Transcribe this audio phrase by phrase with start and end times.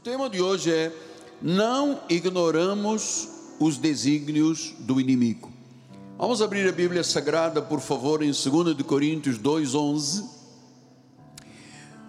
[0.00, 0.90] O tema de hoje é:
[1.42, 5.52] não ignoramos os desígnios do inimigo.
[6.16, 10.24] Vamos abrir a Bíblia Sagrada, por favor, em 2 de Coríntios 2:11.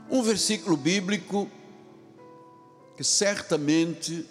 [0.09, 1.49] Um versículo bíblico
[2.95, 4.25] que certamente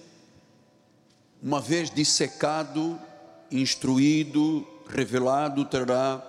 [1.43, 2.99] uma vez dissecado,
[3.51, 6.23] instruído, revelado, trará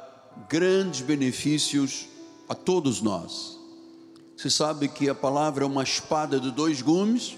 [0.50, 2.10] grandes benefícios
[2.50, 3.61] a todos nós.
[4.42, 7.38] Você sabe que a palavra é uma espada de dois gumes,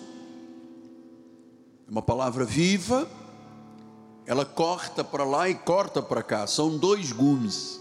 [1.86, 3.06] é uma palavra viva,
[4.26, 7.78] ela corta para lá e corta para cá, são dois gumes.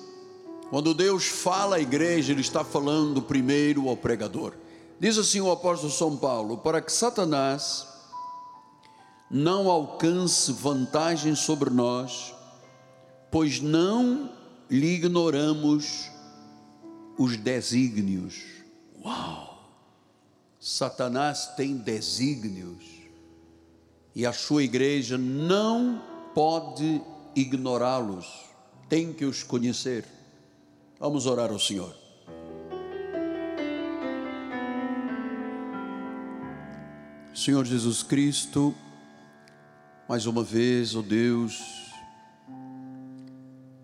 [0.70, 4.54] Quando Deus fala à igreja, Ele está falando primeiro ao pregador.
[4.98, 7.86] Diz assim o apóstolo São Paulo: para que Satanás
[9.30, 12.34] não alcance vantagem sobre nós,
[13.30, 14.32] pois não
[14.68, 16.10] lhe ignoramos
[17.16, 18.51] os desígnios
[19.04, 19.52] Uau!
[20.60, 22.84] Satanás tem desígnios
[24.14, 26.00] e a sua igreja não
[26.34, 27.02] pode
[27.34, 28.26] ignorá-los,
[28.88, 30.04] tem que os conhecer.
[31.00, 31.96] Vamos orar ao Senhor.
[37.34, 38.74] Senhor Jesus Cristo,
[40.08, 41.60] mais uma vez, ó oh Deus,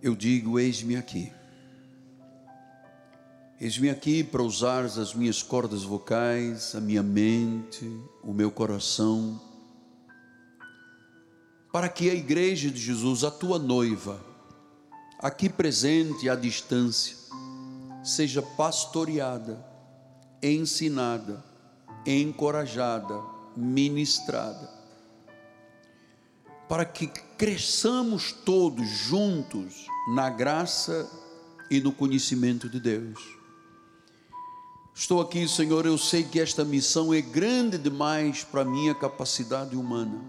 [0.01, 1.33] eu digo: eis-me aqui.
[3.61, 7.85] Eis-me aqui para usar as minhas cordas vocais, a minha mente,
[8.23, 9.41] o meu coração,
[11.73, 14.25] para que a igreja de Jesus, a tua noiva,
[15.19, 17.17] aqui presente à distância,
[18.05, 19.59] seja pastoreada,
[20.41, 21.45] ensinada,
[22.07, 23.21] encorajada,
[23.57, 24.71] ministrada,
[26.69, 31.11] para que cresçamos todos juntos na graça
[31.69, 33.38] e no conhecimento de Deus
[34.99, 40.21] Estou aqui, Senhor, eu sei que esta missão é grande demais para minha capacidade humana.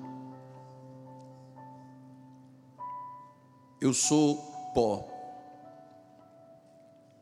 [3.81, 4.37] Eu sou
[4.75, 5.07] pó.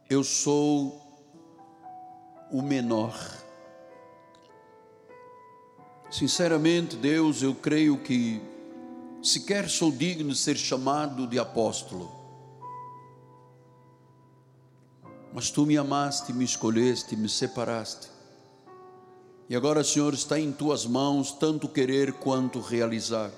[0.09, 1.01] Eu sou
[2.51, 3.15] o menor.
[6.11, 8.41] Sinceramente, Deus, eu creio que
[9.23, 12.16] sequer sou digno de ser chamado de apóstolo.
[15.33, 18.09] Mas tu me amaste, me escolheste, me separaste.
[19.49, 23.31] E agora, Senhor, está em tuas mãos tanto querer quanto realizar.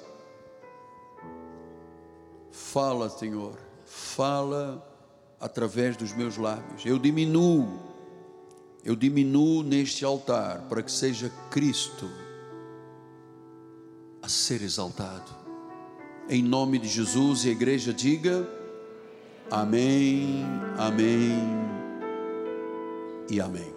[2.52, 4.86] Fala, Senhor, fala
[5.40, 6.84] através dos meus lábios.
[6.86, 7.80] Eu diminuo,
[8.84, 12.10] eu diminuo neste altar para que seja Cristo
[14.22, 15.38] a ser exaltado.
[16.28, 18.48] Em nome de Jesus e a igreja diga:
[19.50, 20.44] Amém,
[20.78, 21.79] Amém
[23.30, 23.74] e amém.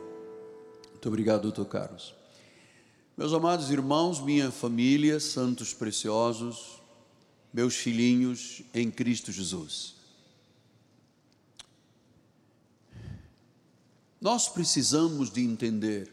[0.91, 2.15] Muito obrigado, doutor Carlos.
[3.17, 6.81] Meus amados irmãos, minha família, santos preciosos,
[7.53, 9.95] meus filhinhos em Cristo Jesus.
[14.21, 16.11] Nós precisamos de entender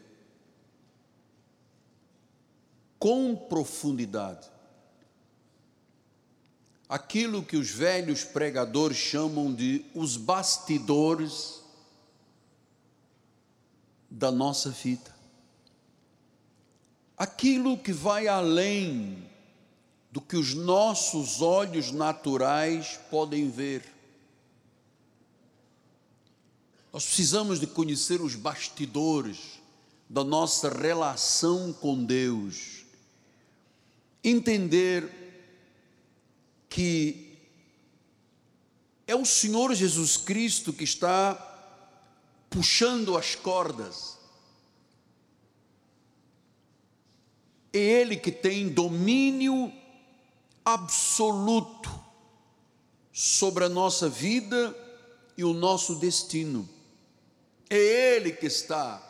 [2.98, 4.50] com profundidade
[6.88, 11.59] aquilo que os velhos pregadores chamam de os bastidores
[14.10, 15.14] da nossa vida.
[17.16, 19.30] Aquilo que vai além
[20.10, 23.84] do que os nossos olhos naturais podem ver.
[26.92, 29.60] Nós precisamos de conhecer os bastidores
[30.08, 32.84] da nossa relação com Deus.
[34.24, 35.08] Entender
[36.68, 37.38] que
[39.06, 41.49] é o Senhor Jesus Cristo que está
[42.50, 44.18] puxando as cordas.
[47.72, 49.72] É Ele que tem domínio
[50.64, 51.88] absoluto
[53.12, 54.76] sobre a nossa vida
[55.36, 56.68] e o nosso destino.
[57.70, 57.78] É
[58.16, 59.06] Ele que está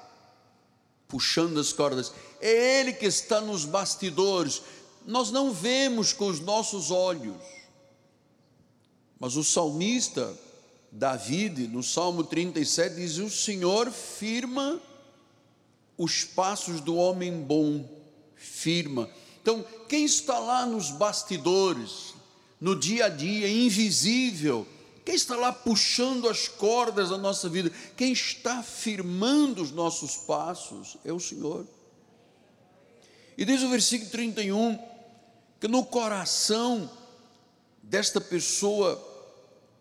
[1.08, 4.62] puxando as cordas, é Ele que está nos bastidores.
[5.06, 7.41] Nós não vemos com os nossos olhos,
[9.18, 10.38] mas o salmista
[10.92, 14.81] David, no Salmo 37, diz: O Senhor firma
[15.97, 17.89] os passos do homem bom,
[18.34, 19.09] firma.
[19.42, 22.15] Então, quem está lá nos bastidores,
[22.60, 24.66] no dia a dia, invisível,
[25.04, 30.97] quem está lá puxando as cordas da nossa vida, quem está firmando os nossos passos
[31.04, 31.66] é o Senhor.
[33.37, 34.78] E diz o versículo 31
[35.59, 36.91] que no coração
[37.83, 39.07] desta pessoa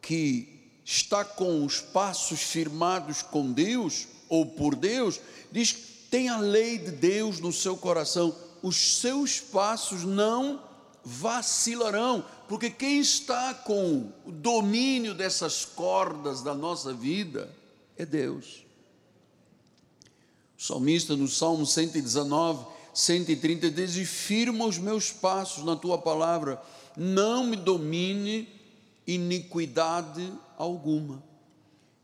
[0.02, 0.59] que
[0.92, 5.20] está com os passos firmados com Deus ou por Deus,
[5.52, 8.36] diz que tem a lei de Deus no seu coração.
[8.64, 10.60] os seus passos não
[11.06, 17.56] vacilarão, porque quem está com o domínio dessas cordas da nossa vida
[17.96, 18.66] é Deus.
[20.58, 22.66] O salmista no Salmo 119,
[22.96, 26.60] 130 diz: e firma os meus passos na tua palavra,
[26.98, 28.50] não me domine
[29.06, 31.24] iniquidade alguma.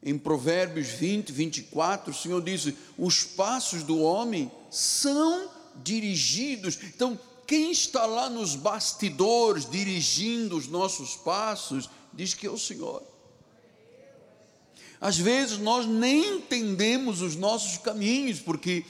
[0.02, 5.50] Em Provérbios 20, 24, o Senhor diz: os passos do homem são
[5.84, 6.80] dirigidos.
[6.84, 13.04] Então, quem está lá nos bastidores dirigindo os nossos passos, diz que é o Senhor.
[15.00, 18.86] Às vezes nós nem entendemos os nossos caminhos, porque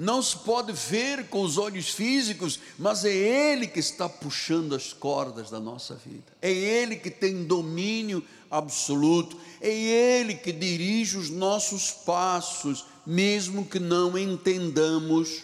[0.00, 4.94] não se pode ver com os olhos físicos, mas é Ele que está puxando as
[4.94, 11.28] cordas da nossa vida, é Ele que tem domínio absoluto, é Ele que dirige os
[11.28, 15.42] nossos passos, mesmo que não entendamos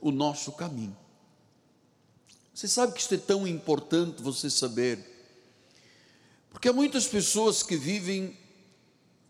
[0.00, 0.96] o nosso caminho.
[2.54, 4.98] Você sabe que isto é tão importante você saber,
[6.48, 8.34] porque há muitas pessoas que vivem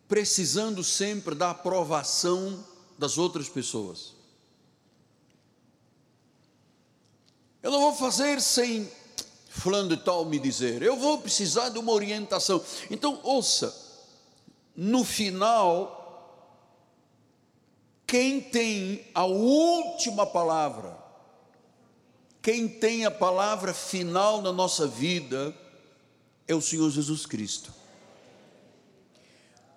[0.07, 2.65] precisando sempre da aprovação
[2.97, 4.20] das outras pessoas.
[7.63, 8.91] Eu não vou fazer sem
[9.49, 10.83] fulano de tal me dizer.
[10.83, 12.63] Eu vou precisar de uma orientação.
[12.91, 13.75] Então, ouça,
[14.75, 15.99] no final,
[18.07, 20.97] quem tem a última palavra,
[22.41, 25.55] quem tem a palavra final na nossa vida,
[26.49, 27.75] é o Senhor Jesus Cristo.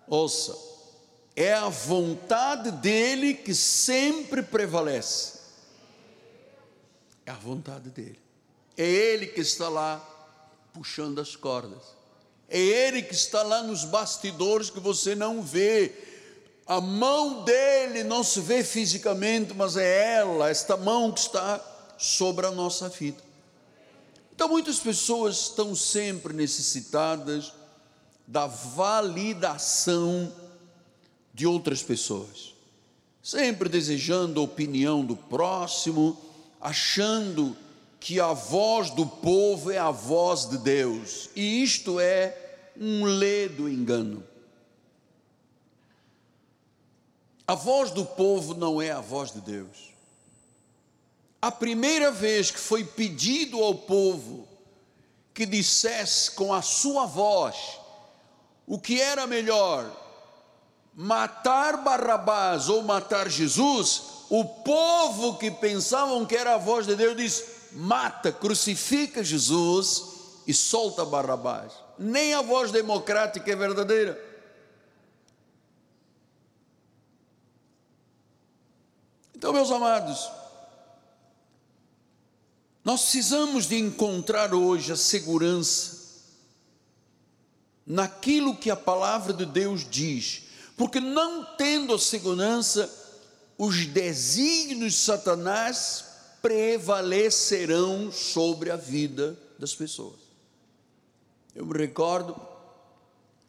[0.08, 0.58] Ouça,
[1.36, 5.43] é a vontade dele que sempre prevalece
[7.26, 8.20] é a vontade dele.
[8.78, 9.98] É ele que está lá
[10.74, 11.84] puxando as cordas.
[12.50, 15.92] É ele que está lá nos bastidores que você não vê.
[16.66, 21.62] A mão dele não se vê fisicamente, mas é ela, esta mão que está
[21.98, 23.22] sobre a nossa vida.
[24.36, 27.54] Então, muitas pessoas estão sempre necessitadas
[28.26, 30.34] da validação
[31.34, 32.54] de outras pessoas,
[33.22, 36.18] sempre desejando a opinião do próximo,
[36.64, 37.58] achando
[38.00, 42.38] que a voz do povo é a voz de Deus, e isto é
[42.80, 44.24] um ledo engano.
[47.46, 49.94] A voz do povo não é a voz de Deus.
[51.42, 54.48] A primeira vez que foi pedido ao povo
[55.34, 57.58] que dissesse com a sua voz
[58.66, 59.92] o que era melhor,
[60.96, 67.16] matar Barrabás ou matar Jesus, o povo que pensavam que era a voz de Deus
[67.16, 67.44] diz:
[67.74, 70.04] mata, crucifica Jesus
[70.48, 71.74] e solta Barrabás.
[71.98, 74.20] Nem a voz democrática é verdadeira.
[79.36, 80.32] Então, meus amados,
[82.84, 86.04] nós precisamos de encontrar hoje a segurança
[87.86, 90.44] naquilo que a palavra de Deus diz,
[90.78, 93.03] porque não tendo a segurança,
[93.58, 96.06] os desígnios de Satanás
[96.42, 100.20] prevalecerão sobre a vida das pessoas.
[101.56, 102.36] Eu me recordo,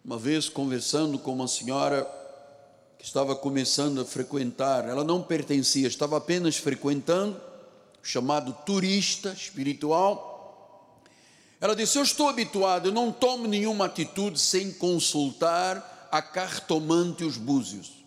[0.04, 2.06] uma vez conversando com uma senhora
[2.98, 7.40] que estava começando a frequentar, ela não pertencia, estava apenas frequentando,
[8.02, 11.00] chamado turista espiritual.
[11.60, 17.26] Ela disse: Eu estou habituado, eu não tomo nenhuma atitude sem consultar a cartomante e
[17.26, 18.03] os búzios.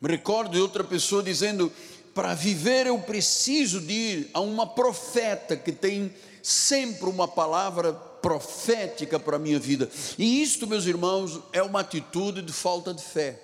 [0.00, 1.72] Me recordo de outra pessoa dizendo:
[2.14, 9.18] para viver eu preciso de ir a uma profeta que tem sempre uma palavra profética
[9.18, 9.90] para a minha vida.
[10.18, 13.42] E isto, meus irmãos, é uma atitude de falta de fé.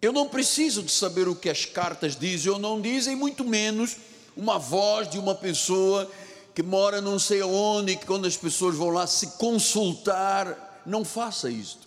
[0.00, 3.96] Eu não preciso de saber o que as cartas dizem ou não dizem, muito menos
[4.36, 6.10] uma voz de uma pessoa
[6.54, 11.50] que mora não sei onde, que quando as pessoas vão lá se consultar, não faça
[11.50, 11.85] isto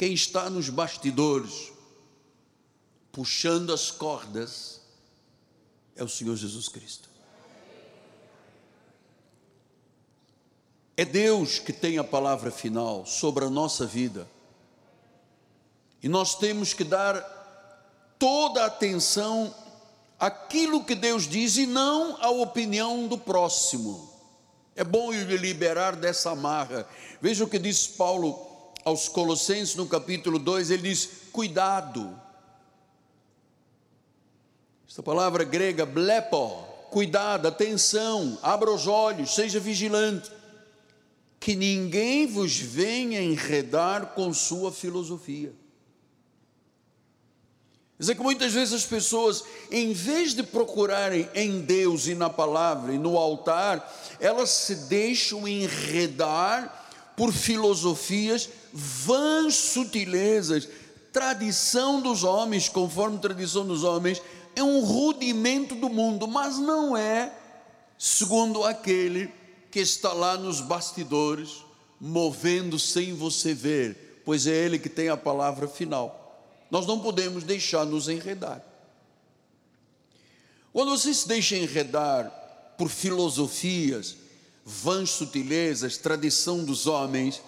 [0.00, 1.70] quem está nos bastidores,
[3.12, 4.80] puxando as cordas,
[5.94, 7.10] é o Senhor Jesus Cristo.
[10.96, 14.26] É Deus que tem a palavra final sobre a nossa vida.
[16.02, 17.20] E nós temos que dar
[18.18, 19.54] toda a atenção
[20.18, 24.10] àquilo que Deus diz e não à opinião do próximo.
[24.74, 26.88] É bom liberar dessa amarra.
[27.20, 28.49] Veja o que diz Paulo
[28.84, 32.18] aos Colossenses, no capítulo 2, ele diz: cuidado.
[34.88, 40.30] Esta palavra grega, blepo, cuidado, atenção, abra os olhos, seja vigilante.
[41.38, 45.54] que ninguém vos venha enredar com sua filosofia.
[47.96, 52.28] Quer dizer que muitas vezes as pessoas, em vez de procurarem em Deus e na
[52.28, 56.79] palavra e no altar, elas se deixam enredar
[57.20, 60.66] por filosofias, vãs sutilezas,
[61.12, 64.22] tradição dos homens, conforme tradição dos homens,
[64.56, 67.30] é um rudimento do mundo, mas não é
[67.98, 69.30] segundo aquele
[69.70, 71.62] que está lá nos bastidores,
[72.00, 76.42] movendo sem você ver, pois é ele que tem a palavra final.
[76.70, 78.64] Nós não podemos deixar nos enredar.
[80.72, 82.32] Quando você se deixa enredar
[82.78, 84.16] por filosofias,
[84.70, 87.42] vãs sutilezas, tradição dos homens,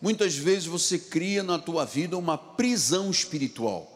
[0.00, 3.92] muitas vezes você cria na tua vida uma prisão espiritual.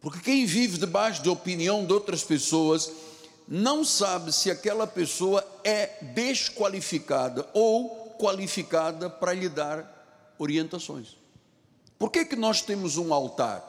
[0.00, 2.92] Porque quem vive debaixo de opinião de outras pessoas
[3.48, 11.16] não sabe se aquela pessoa é desqualificada ou qualificada para lhe dar orientações.
[11.98, 13.64] Por que, que nós temos um altar?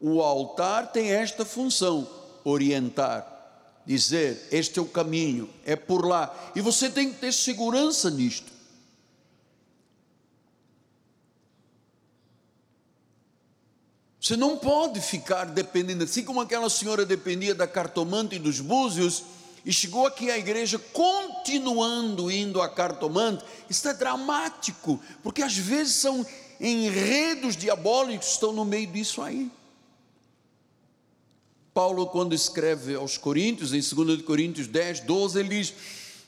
[0.00, 2.06] O altar tem esta função:
[2.44, 3.35] orientar,
[3.86, 6.52] dizer, este é o caminho, é por lá.
[6.54, 8.56] E você tem que ter segurança nisto.
[14.20, 19.22] Você não pode ficar dependendo, assim como aquela senhora dependia da cartomante e dos búzios,
[19.64, 25.94] e chegou aqui à igreja continuando indo à cartomante, isso é dramático, porque às vezes
[25.94, 26.26] são
[26.60, 29.48] enredos diabólicos estão no meio disso aí.
[31.76, 35.74] Paulo, quando escreve aos Coríntios, em 2 Coríntios 10, 12, ele diz: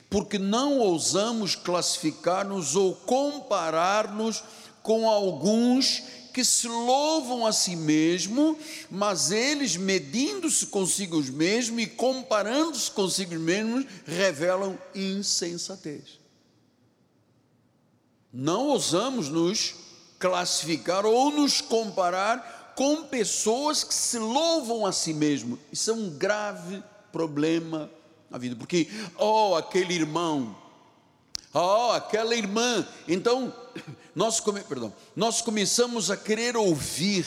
[0.07, 4.43] Porque não ousamos classificar-nos ou comparar-nos
[4.83, 8.55] com alguns que se louvam a si mesmo,
[8.91, 16.19] mas eles, medindo-se consigo mesmos e comparando-se consigo mesmos, revelam insensatez.
[18.31, 19.73] Não ousamos nos
[20.19, 25.59] classificar ou nos comparar com pessoas que se louvam a si mesmo.
[25.69, 26.81] Isso é um grave
[27.11, 27.91] problema
[28.29, 30.55] na vida, porque, oh, aquele irmão,
[31.53, 32.87] oh, aquela irmã.
[33.05, 33.53] Então,
[34.15, 37.25] nós, come, perdão, nós começamos a querer ouvir.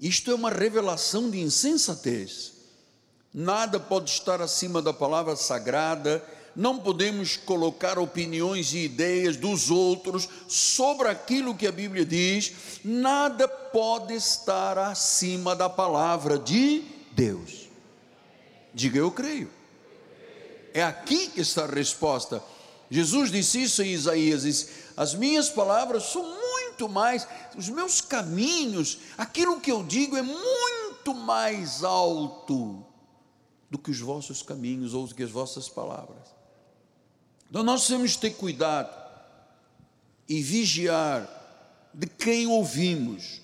[0.00, 2.54] Isto é uma revelação de insensatez.
[3.34, 10.28] Nada pode estar acima da palavra sagrada não podemos colocar opiniões e ideias dos outros
[10.48, 12.52] sobre aquilo que a Bíblia diz,
[12.84, 17.68] nada pode estar acima da palavra de Deus.
[18.74, 19.50] Diga eu creio.
[20.72, 22.42] É aqui que está a resposta.
[22.90, 27.26] Jesus disse isso em Isaías: disse, As minhas palavras são muito mais,
[27.56, 32.84] os meus caminhos, aquilo que eu digo é muito mais alto
[33.70, 36.39] do que os vossos caminhos ou do que as vossas palavras.
[37.50, 38.96] Então nós temos que ter cuidado
[40.28, 41.28] e vigiar
[41.92, 43.40] de quem ouvimos.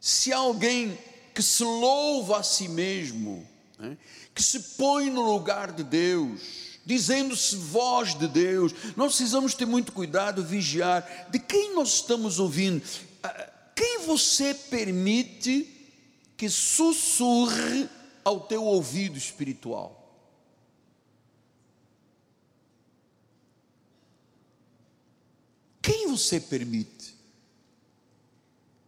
[0.00, 0.96] Se alguém
[1.34, 3.46] que se louva a si mesmo,
[3.78, 3.98] né,
[4.32, 6.40] que se põe no lugar de Deus,
[6.86, 12.82] dizendo-se voz de Deus, nós precisamos ter muito cuidado, vigiar de quem nós estamos ouvindo.
[13.22, 15.68] Ah, quem você permite
[16.36, 17.88] que sussurre
[18.24, 20.01] ao teu ouvido espiritual?
[25.82, 27.16] Quem você permite?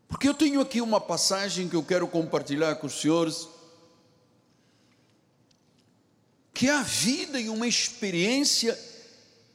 [0.07, 3.49] Porque eu tenho aqui uma passagem que eu quero compartilhar com os senhores,
[6.55, 8.79] que é a vida e uma experiência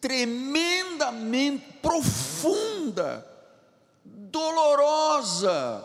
[0.02, 3.26] tremendamente profunda,
[4.04, 5.82] dolorosa,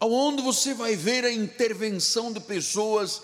[0.00, 3.22] aonde você vai ver a intervenção de pessoas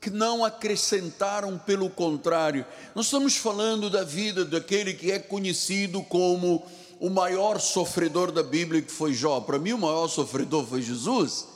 [0.00, 2.64] que não acrescentaram, pelo contrário.
[2.94, 6.64] Nós estamos falando da vida daquele que é conhecido como
[6.98, 9.40] o maior sofredor da Bíblia, que foi Jó.
[9.40, 11.46] Para mim, o maior sofredor foi Jesus.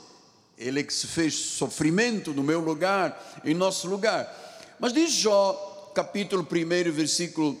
[0.57, 4.31] Ele é que se fez sofrimento no meu lugar, em nosso lugar.
[4.79, 7.57] Mas diz Jó, capítulo 1, versículo,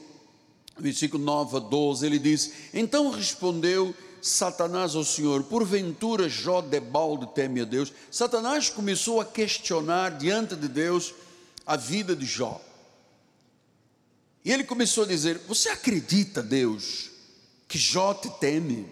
[0.77, 3.93] versículo 9 a 12, ele diz: Então respondeu
[4.25, 7.93] Satanás ao Senhor, porventura Jó debalde teme a Deus.
[8.09, 11.13] Satanás começou a questionar diante de Deus
[11.63, 12.59] a vida de Jó.
[14.43, 17.11] E ele começou a dizer: Você acredita, Deus,
[17.67, 18.89] que Jó te teme?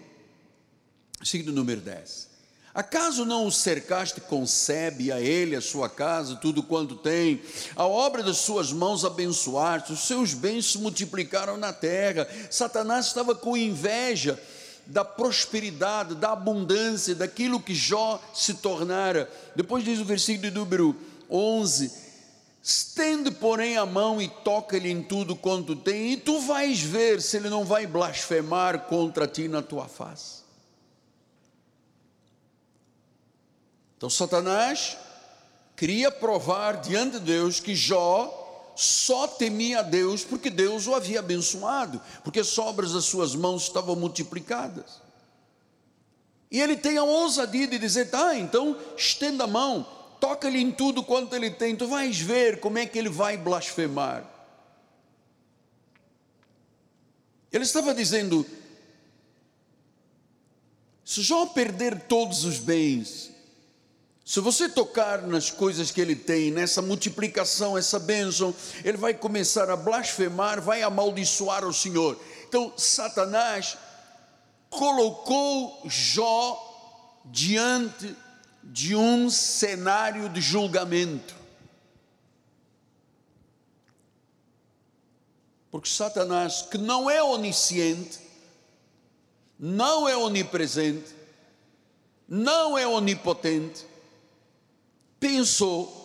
[1.24, 2.28] Signo número 10.
[2.72, 7.42] Acaso não o cercaste concebe a ele, a sua casa, tudo quanto tem?
[7.74, 12.28] A obra das suas mãos abençoaste, os seus bens se multiplicaram na terra.
[12.52, 14.40] Satanás estava com inveja
[14.86, 19.30] da prosperidade, da abundância, daquilo que Jó se tornara.
[19.56, 20.96] Depois diz o versículo de número
[21.30, 21.92] 11:
[22.62, 27.36] Estende, porém, a mão e toca-lhe em tudo quanto tem, e tu vais ver se
[27.36, 30.44] ele não vai blasfemar contra ti na tua face.
[33.96, 34.96] Então, Satanás
[35.76, 38.43] queria provar diante de Deus que Jó
[38.76, 42.48] só temia a Deus porque Deus o havia abençoado, porque as
[42.92, 45.02] das suas mãos estavam multiplicadas.
[46.50, 49.86] E ele tem a ousadia de dizer: tá, então estenda a mão,
[50.20, 54.24] toca-lhe em tudo quanto ele tem, tu vais ver como é que ele vai blasfemar.
[57.52, 58.46] Ele estava dizendo:
[61.04, 63.33] se Jó perder todos os bens,
[64.24, 69.68] se você tocar nas coisas que ele tem, nessa multiplicação, essa bênção, ele vai começar
[69.68, 72.18] a blasfemar, vai amaldiçoar o Senhor.
[72.48, 73.76] Então, Satanás
[74.70, 78.16] colocou Jó diante
[78.62, 81.34] de um cenário de julgamento.
[85.70, 88.20] Porque Satanás, que não é onisciente,
[89.58, 91.14] não é onipresente,
[92.26, 93.84] não é onipotente,
[95.24, 96.04] pensou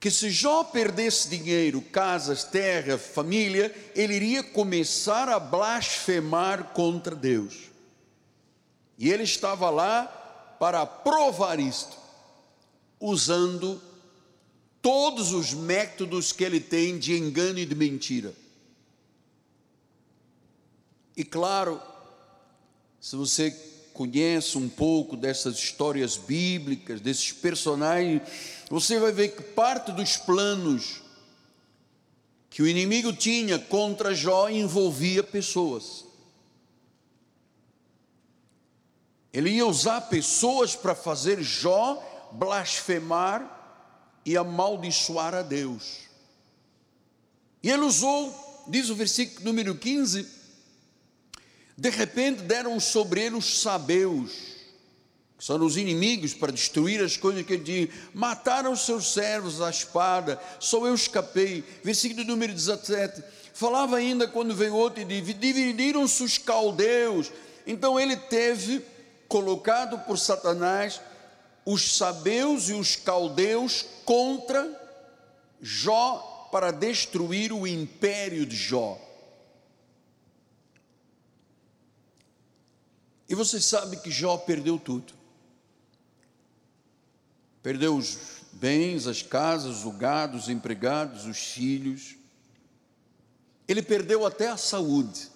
[0.00, 7.70] que se Jó perdesse dinheiro, casas, terra, família, ele iria começar a blasfemar contra Deus.
[8.98, 10.04] E ele estava lá
[10.58, 11.96] para provar isto,
[12.98, 13.80] usando
[14.82, 18.34] todos os métodos que ele tem de engano e de mentira.
[21.16, 21.80] E claro,
[23.00, 23.52] se você
[23.92, 28.22] conhece um pouco dessas histórias bíblicas, desses personagens,
[28.68, 31.02] você vai ver que parte dos planos
[32.48, 36.04] que o inimigo tinha contra Jó envolvia pessoas.
[39.32, 43.58] Ele ia usar pessoas para fazer Jó blasfemar
[44.24, 46.10] e amaldiçoar a Deus.
[47.62, 50.39] E ele usou, diz o versículo número 15,
[51.80, 54.32] de repente deram sobre ele os sabeus,
[55.38, 57.88] que são os inimigos para destruir as coisas que ele diz.
[58.12, 61.64] Mataram seus servos à espada, só eu escapei.
[61.82, 63.24] Versículo número 17.
[63.54, 67.32] Falava ainda quando veio outro e disse: Dividiram-se os caldeus.
[67.66, 68.84] Então ele teve
[69.26, 71.00] colocado por Satanás
[71.64, 74.70] os sabeus e os caldeus contra
[75.62, 79.00] Jó para destruir o império de Jó.
[83.30, 85.12] E você sabe que Jó perdeu tudo.
[87.62, 88.18] Perdeu os
[88.50, 92.16] bens, as casas, o gado, os empregados, os filhos.
[93.68, 95.28] Ele perdeu até a saúde.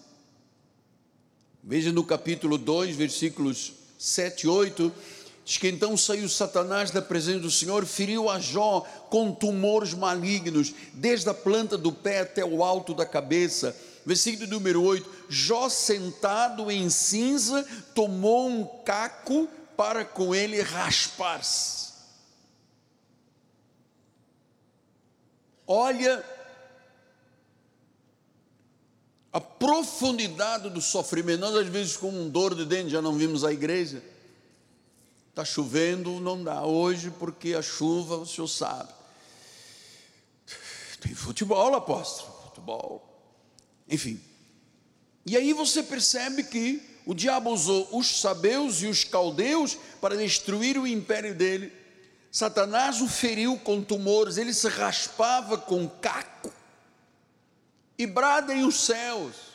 [1.63, 4.93] Veja no capítulo 2, versículos 7 e 8,
[5.45, 10.75] diz que então saiu Satanás da presença do Senhor, feriu a Jó com tumores malignos,
[10.93, 16.71] desde a planta do pé até o alto da cabeça versículo número 8: Jó sentado
[16.71, 17.65] em cinza
[17.95, 21.93] tomou um caco para com ele raspar-se.
[25.67, 26.25] Olha
[29.33, 31.41] a profundidade do sofrimento.
[31.41, 34.03] Nós, às vezes, com um dor de dente, já não vimos a igreja.
[35.31, 38.93] Está chovendo, não dá hoje, porque a chuva, o senhor sabe.
[41.01, 42.33] Tem futebol, apóstolo.
[42.45, 43.04] Futebol.
[43.89, 44.21] Enfim.
[45.27, 50.79] E aí você percebe que o diabo usou os sabeus e os caldeus para destruir
[50.79, 51.73] o império dele.
[52.31, 56.53] Satanás o feriu com tumores, ele se raspava com caco.
[57.97, 59.55] E bradem os céus.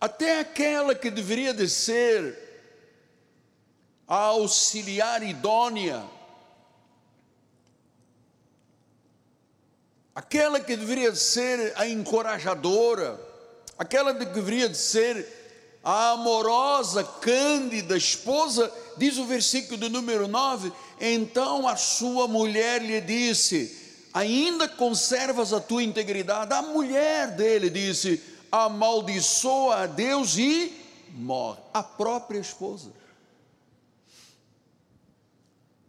[0.00, 2.46] Até aquela que deveria de ser
[4.06, 6.15] a auxiliar idônea
[10.16, 13.20] aquela que deveria ser a encorajadora,
[13.78, 15.34] aquela que deveria ser
[15.84, 22.98] a amorosa, cândida esposa, diz o versículo do número 9: então a sua mulher lhe
[23.02, 26.50] disse: Ainda conservas a tua integridade?
[26.54, 30.72] A mulher dele disse: Amaldiçoa a Deus e
[31.10, 31.60] morre.
[31.74, 32.90] A própria esposa.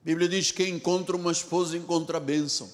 [0.01, 2.69] A Bíblia diz que encontra uma esposa encontra a bênção.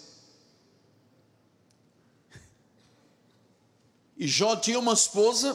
[4.23, 5.53] E Jó tinha uma esposa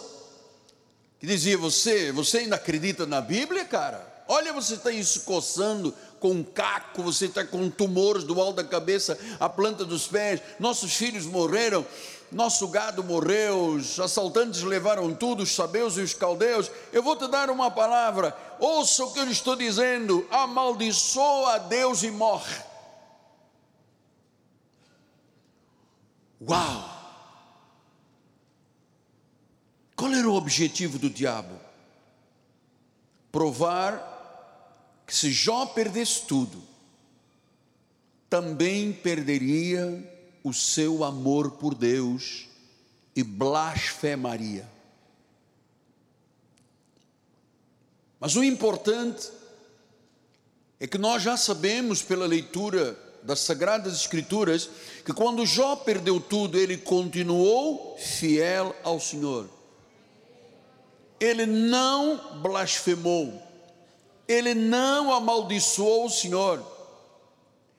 [1.19, 4.07] que dizia: Você, você ainda acredita na Bíblia, cara?
[4.29, 8.65] Olha, você está se coçando com um caco, você está com tumores do alto da
[8.65, 10.43] cabeça, a planta dos pés.
[10.59, 11.87] Nossos filhos morreram,
[12.31, 16.71] nosso gado morreu, os assaltantes levaram tudo, os sabeus e os caldeus.
[16.93, 22.03] Eu vou te dar uma palavra, ouça o que eu estou dizendo: amaldiçoa a Deus
[22.03, 22.63] e morre.
[26.47, 26.98] Uau!
[29.99, 31.59] Qual era o objetivo do diabo?
[33.33, 36.63] Provar que se Jó perdesse tudo,
[38.31, 40.09] também perderia
[40.45, 42.47] o seu amor por Deus
[43.17, 44.69] e blasfemaria.
[48.21, 49.29] Mas o importante
[50.79, 54.71] é que nós já sabemos pela leitura das Sagradas Escrituras
[55.05, 59.58] que quando Jó perdeu tudo, ele continuou fiel ao Senhor.
[61.21, 63.43] Ele não blasfemou,
[64.27, 66.79] ele não amaldiçoou o Senhor.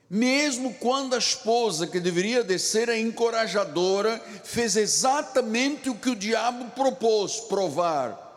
[0.08, 6.70] Mesmo quando a esposa, que deveria descer a encorajadora, fez exatamente o que o diabo
[6.72, 8.28] propôs provar.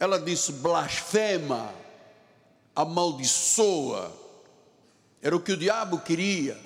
[0.00, 1.72] Ela disse: blasfema,
[2.74, 4.12] amaldiçoa.
[5.22, 6.58] Era o que o diabo queria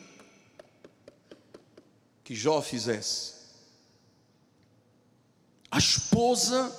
[2.25, 3.35] que Jó fizesse.
[5.71, 6.73] A esposa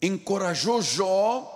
[0.00, 1.54] encorajou Jó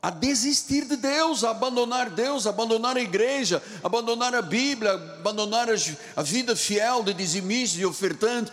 [0.00, 5.68] a desistir de Deus, a abandonar Deus, a abandonar a igreja, abandonar a Bíblia, abandonar
[6.16, 8.52] a vida fiel de dizimista e ofertante,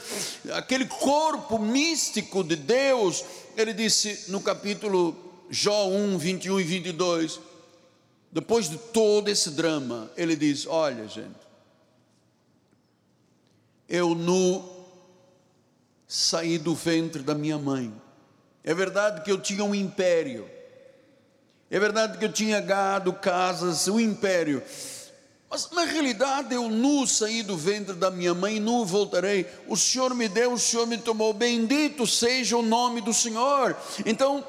[0.54, 3.24] aquele corpo místico de Deus.
[3.56, 5.15] Ele disse no capítulo
[5.50, 7.39] Jó 1, 21 e 22,
[8.32, 11.46] depois de todo esse drama, ele diz: Olha, gente,
[13.88, 14.68] eu nu
[16.08, 17.94] saí do ventre da minha mãe
[18.65, 20.49] é verdade que eu tinha um império.
[21.69, 24.63] É verdade que eu tinha gado, casas, um império.
[25.47, 29.45] Mas na realidade eu nu saí do ventre da minha mãe, nu voltarei.
[29.67, 31.32] O Senhor me deu, o Senhor me tomou.
[31.32, 33.78] Bendito seja o nome do Senhor.
[34.04, 34.43] Então,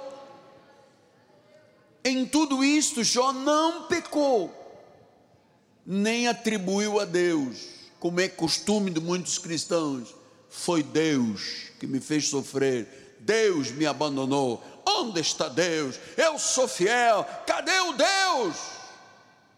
[2.02, 4.50] em tudo isto, Jó não pecou,
[5.84, 7.66] nem atribuiu a Deus,
[8.00, 10.14] como é costume de muitos cristãos.
[10.48, 14.62] Foi Deus que me fez sofrer Deus me abandonou.
[14.86, 15.98] Onde está Deus?
[16.16, 17.24] Eu sou fiel.
[17.44, 18.56] Cadê o Deus?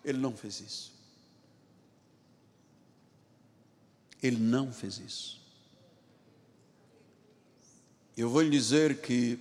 [0.03, 0.93] Ele não fez isso.
[4.23, 5.39] Ele não fez isso.
[8.17, 9.39] Eu vou lhe dizer que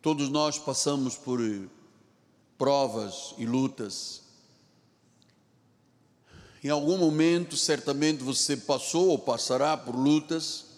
[0.00, 1.38] todos nós passamos por
[2.56, 4.22] provas e lutas.
[6.64, 10.71] Em algum momento, certamente você passou ou passará por lutas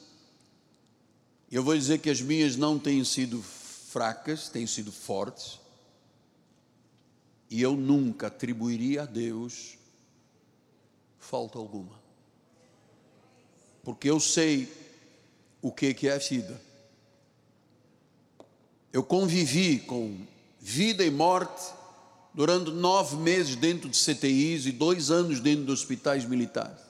[1.55, 5.61] eu vou dizer que as minhas não têm sido fracas, têm sido fortes.
[7.49, 9.79] E eu nunca atribuiria a Deus
[11.17, 11.97] falta alguma.
[13.85, 14.69] Porque eu sei
[15.63, 16.61] o que é a vida.
[18.93, 20.27] Eu convivi com
[20.59, 21.73] vida e morte
[22.35, 26.81] durante nove meses dentro de CTIs e dois anos dentro de hospitais militares.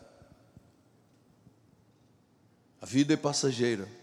[2.81, 4.03] A vida é passageira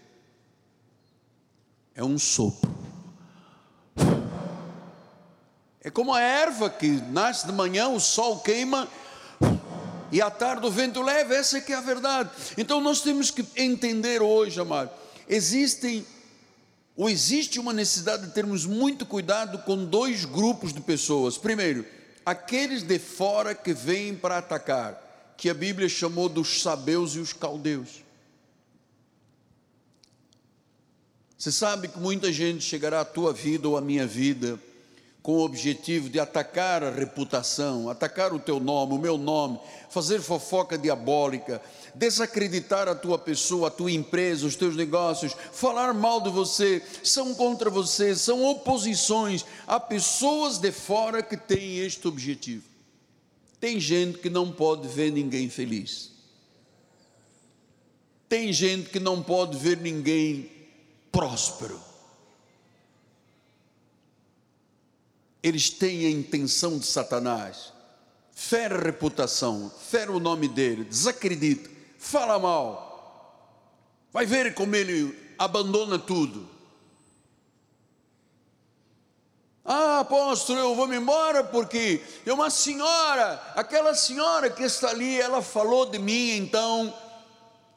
[1.94, 2.70] é um sopro.
[5.84, 8.88] É como a erva que nasce de manhã, o sol queima
[10.12, 12.30] e à tarde o vento leva, essa é que é a verdade.
[12.56, 14.90] Então nós temos que entender hoje, amado,
[15.28, 16.06] existem
[16.94, 21.38] ou existe uma necessidade de termos muito cuidado com dois grupos de pessoas.
[21.38, 21.86] Primeiro,
[22.24, 27.32] aqueles de fora que vêm para atacar, que a Bíblia chamou dos sabeus e os
[27.32, 28.04] caldeus.
[31.42, 34.60] Você sabe que muita gente chegará à tua vida ou à minha vida
[35.24, 39.58] com o objetivo de atacar a reputação, atacar o teu nome, o meu nome,
[39.90, 41.60] fazer fofoca diabólica,
[41.96, 47.34] desacreditar a tua pessoa, a tua empresa, os teus negócios, falar mal de você, são
[47.34, 49.44] contra você, são oposições.
[49.66, 52.62] Há pessoas de fora que têm este objetivo.
[53.58, 56.12] Tem gente que não pode ver ninguém feliz.
[58.28, 60.61] Tem gente que não pode ver ninguém
[61.12, 61.78] próspero.
[65.42, 67.72] Eles têm a intenção de Satanás,
[68.32, 72.90] fere a reputação, fere o nome dele, desacredita, fala mal.
[74.12, 76.48] Vai ver como ele abandona tudo.
[79.64, 85.20] Ah, apóstolo, eu vou me embora porque é uma senhora, aquela senhora que está ali,
[85.20, 86.92] ela falou de mim, então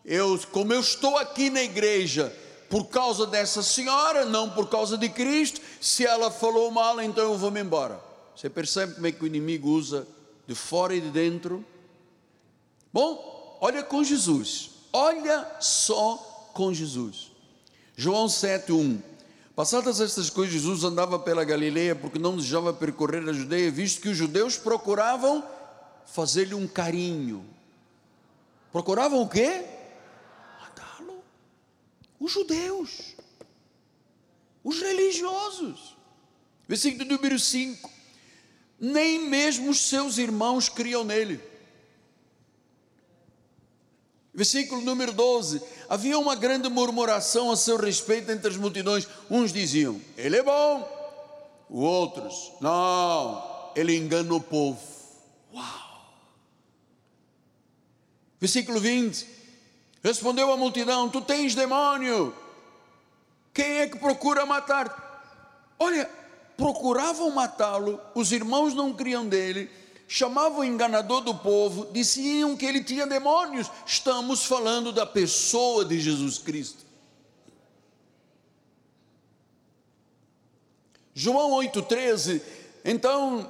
[0.03, 2.35] eu, como eu estou aqui na igreja,
[2.69, 5.61] por causa dessa senhora, não por causa de Cristo.
[5.79, 7.99] Se ela falou mal, então eu vou me embora.
[8.35, 10.07] Você percebe como é que o inimigo usa
[10.47, 11.63] de fora e de dentro?
[12.91, 14.71] Bom, olha com Jesus.
[14.91, 17.31] Olha só com Jesus.
[17.95, 18.99] João 7:1.
[19.55, 24.09] Passadas estas coisas, Jesus andava pela Galileia porque não desejava percorrer a Judeia, visto que
[24.09, 25.41] os judeus procuravam
[26.05, 27.45] fazer-lhe um carinho,
[28.75, 29.63] Procuravam o quê?
[32.19, 33.15] Os judeus,
[34.63, 35.95] os religiosos.
[36.67, 37.89] Versículo número 5:
[38.79, 41.41] Nem mesmo os seus irmãos criam nele.
[44.33, 49.07] Versículo número 12: Havia uma grande murmuração a seu respeito entre as multidões.
[49.29, 50.87] Uns diziam: Ele é bom.
[51.69, 54.81] Outros: Não, ele engana o povo.
[55.53, 55.85] Uau!
[58.39, 59.25] Versículo 20:
[60.05, 62.31] Respondeu a multidão: Tu tens demônio.
[63.51, 65.73] Quem é que procura matar?
[65.79, 66.07] Olha,
[66.55, 69.67] procuravam matá-lo, os irmãos não criam dele
[70.07, 73.71] chamavam o enganador do povo, diziam que ele tinha demônios.
[73.87, 76.85] Estamos falando da pessoa de Jesus Cristo.
[81.15, 82.43] João 8,13,
[82.83, 83.49] então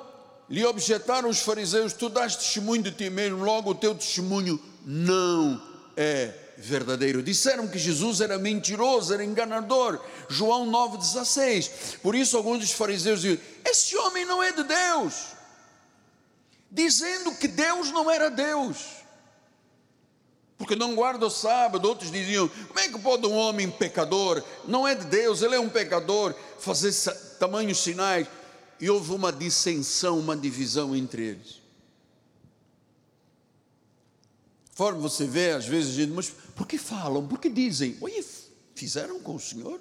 [0.49, 5.61] lhe objetaram os fariseus: Tu dás testemunho de ti mesmo, logo o teu testemunho não
[5.97, 7.21] é verdadeiro.
[7.21, 9.99] Disseram que Jesus era mentiroso, era enganador.
[10.29, 11.99] João 9,16.
[12.01, 15.35] Por isso, alguns dos fariseus diziam: Esse homem não é de Deus
[16.75, 18.77] dizendo que Deus não era Deus,
[20.57, 21.87] porque não guarda o sábado.
[21.87, 25.59] Outros diziam: como é que pode um homem pecador, não é de Deus, ele é
[25.59, 26.93] um pecador, fazer
[27.39, 28.27] tamanhos sinais?
[28.79, 31.61] E houve uma dissensão, uma divisão entre eles.
[34.71, 37.27] Conforme você vê, às vezes, gente, mas por que falam?
[37.27, 37.97] Por que dizem?
[38.01, 38.25] Oi,
[38.73, 39.79] fizeram com o Senhor?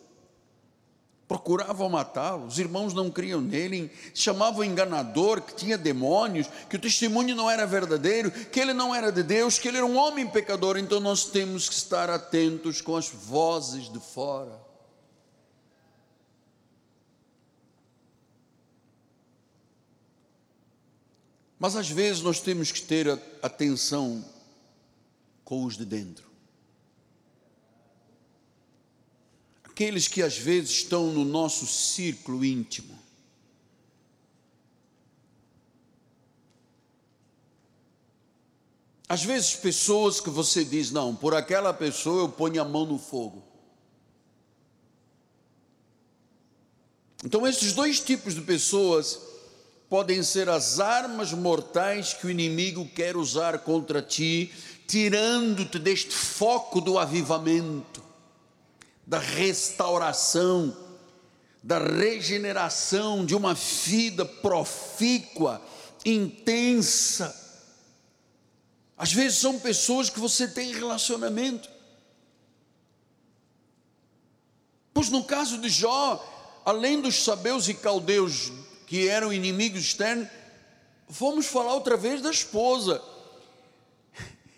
[1.26, 7.34] procuravam matá-lo, os irmãos não criam nele, chamavam enganador, que tinha demônios, que o testemunho
[7.34, 10.76] não era verdadeiro, que ele não era de Deus, que ele era um homem pecador.
[10.76, 14.62] Então nós temos que estar atentos com as vozes de fora.
[21.58, 23.08] Mas às vezes nós temos que ter
[23.42, 24.22] atenção
[25.44, 26.23] com os de dentro.
[29.74, 32.96] Aqueles que às vezes estão no nosso círculo íntimo.
[39.08, 43.00] Às vezes, pessoas que você diz, não, por aquela pessoa eu ponho a mão no
[43.00, 43.42] fogo.
[47.24, 49.18] Então, esses dois tipos de pessoas
[49.90, 54.52] podem ser as armas mortais que o inimigo quer usar contra ti,
[54.86, 58.03] tirando-te deste foco do avivamento
[59.06, 60.76] da restauração,
[61.62, 65.60] da regeneração de uma vida profícua,
[66.04, 67.34] intensa.
[68.96, 71.68] Às vezes são pessoas que você tem relacionamento.
[74.92, 78.52] Pois no caso de Jó, além dos sabeus e caldeus
[78.86, 80.28] que eram inimigos externos,
[81.08, 83.02] vamos falar outra vez da esposa.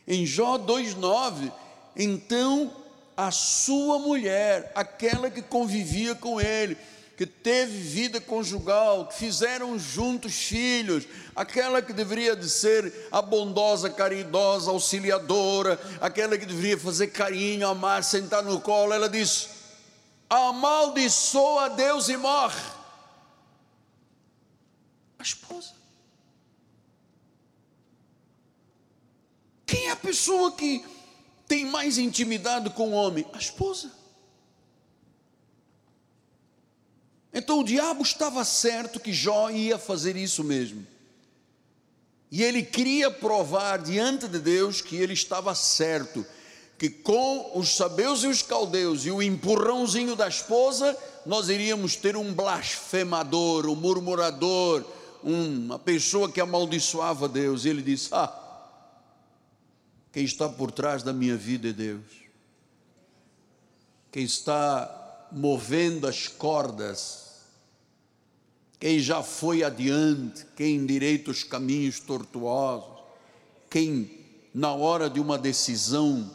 [0.06, 1.52] Em Jó 2,9,
[1.96, 2.85] então
[3.16, 6.76] a sua mulher, aquela que convivia com ele,
[7.16, 13.88] que teve vida conjugal, que fizeram juntos filhos, aquela que deveria de ser a bondosa,
[13.88, 19.48] caridosa, auxiliadora, aquela que deveria fazer carinho, amar, sentar no colo, ela diz:
[20.28, 22.60] amaldiçoa Deus e morre.
[25.18, 25.72] A esposa.
[29.64, 30.84] Quem é a pessoa que
[31.46, 33.26] tem mais intimidade com o homem?
[33.32, 33.90] A esposa.
[37.32, 40.86] Então o diabo estava certo que Jó ia fazer isso mesmo.
[42.30, 46.24] E ele queria provar diante de Deus que ele estava certo,
[46.78, 52.16] que com os sabeus e os caldeus e o empurrãozinho da esposa, nós iríamos ter
[52.16, 54.84] um blasfemador, um murmurador,
[55.22, 57.64] uma pessoa que amaldiçoava Deus.
[57.64, 58.45] E ele disse: Ah,
[60.16, 62.06] quem está por trás da minha vida é Deus.
[64.10, 67.42] Quem está movendo as cordas,
[68.80, 72.98] quem já foi adiante, quem endireita os caminhos tortuosos,
[73.68, 74.10] quem,
[74.54, 76.30] na hora de uma decisão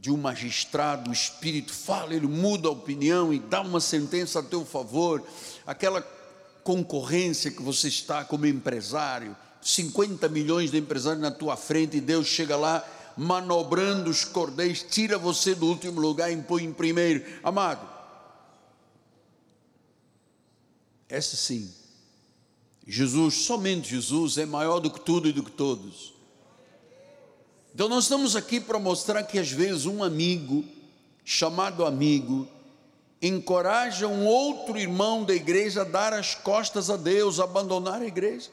[0.00, 4.42] de um magistrado, o Espírito fala, ele muda a opinião e dá uma sentença a
[4.42, 5.22] teu favor,
[5.64, 6.02] aquela
[6.64, 12.26] concorrência que você está como empresário 50 milhões de empresários na tua frente e Deus
[12.26, 17.24] chega lá manobrando os cordéis, tira você do último lugar e em primeiro.
[17.42, 17.86] Amado,
[21.08, 21.68] essa sim,
[22.86, 26.14] Jesus, somente Jesus é maior do que tudo e do que todos.
[27.74, 30.64] Então nós estamos aqui para mostrar que às vezes um amigo,
[31.24, 32.48] chamado amigo,
[33.20, 38.06] encoraja um outro irmão da igreja a dar as costas a Deus, a abandonar a
[38.06, 38.48] igreja.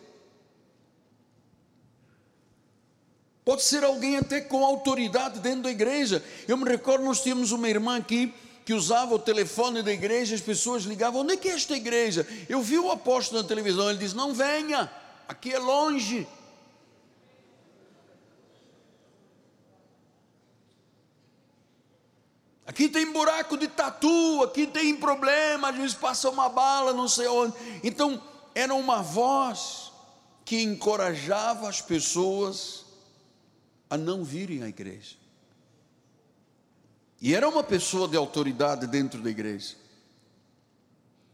[3.45, 6.23] Pode ser alguém até com autoridade dentro da igreja.
[6.47, 8.33] Eu me recordo, nós tínhamos uma irmã aqui
[8.65, 12.27] que usava o telefone da igreja, as pessoas ligavam: onde é que é esta igreja?
[12.49, 14.91] Eu vi o apóstolo na televisão, ele disse: não venha,
[15.27, 16.27] aqui é longe.
[22.65, 27.27] Aqui tem buraco de tatu, aqui tem problema, às vezes passa uma bala, não sei
[27.27, 27.53] onde.
[27.83, 28.19] Então,
[28.55, 29.91] era uma voz
[30.43, 32.84] que encorajava as pessoas
[33.89, 35.15] a não virem à igreja.
[37.21, 39.75] E era uma pessoa de autoridade dentro da igreja.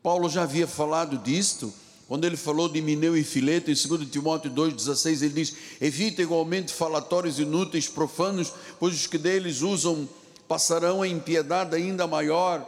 [0.01, 1.73] Paulo já havia falado disto,
[2.07, 6.73] quando ele falou de Mineu e Fileto, em 2 Timóteo 2,16, ele diz: Evita igualmente
[6.73, 10.09] falatórios inúteis, profanos, pois os que deles usam
[10.47, 12.67] passarão a impiedade ainda maior.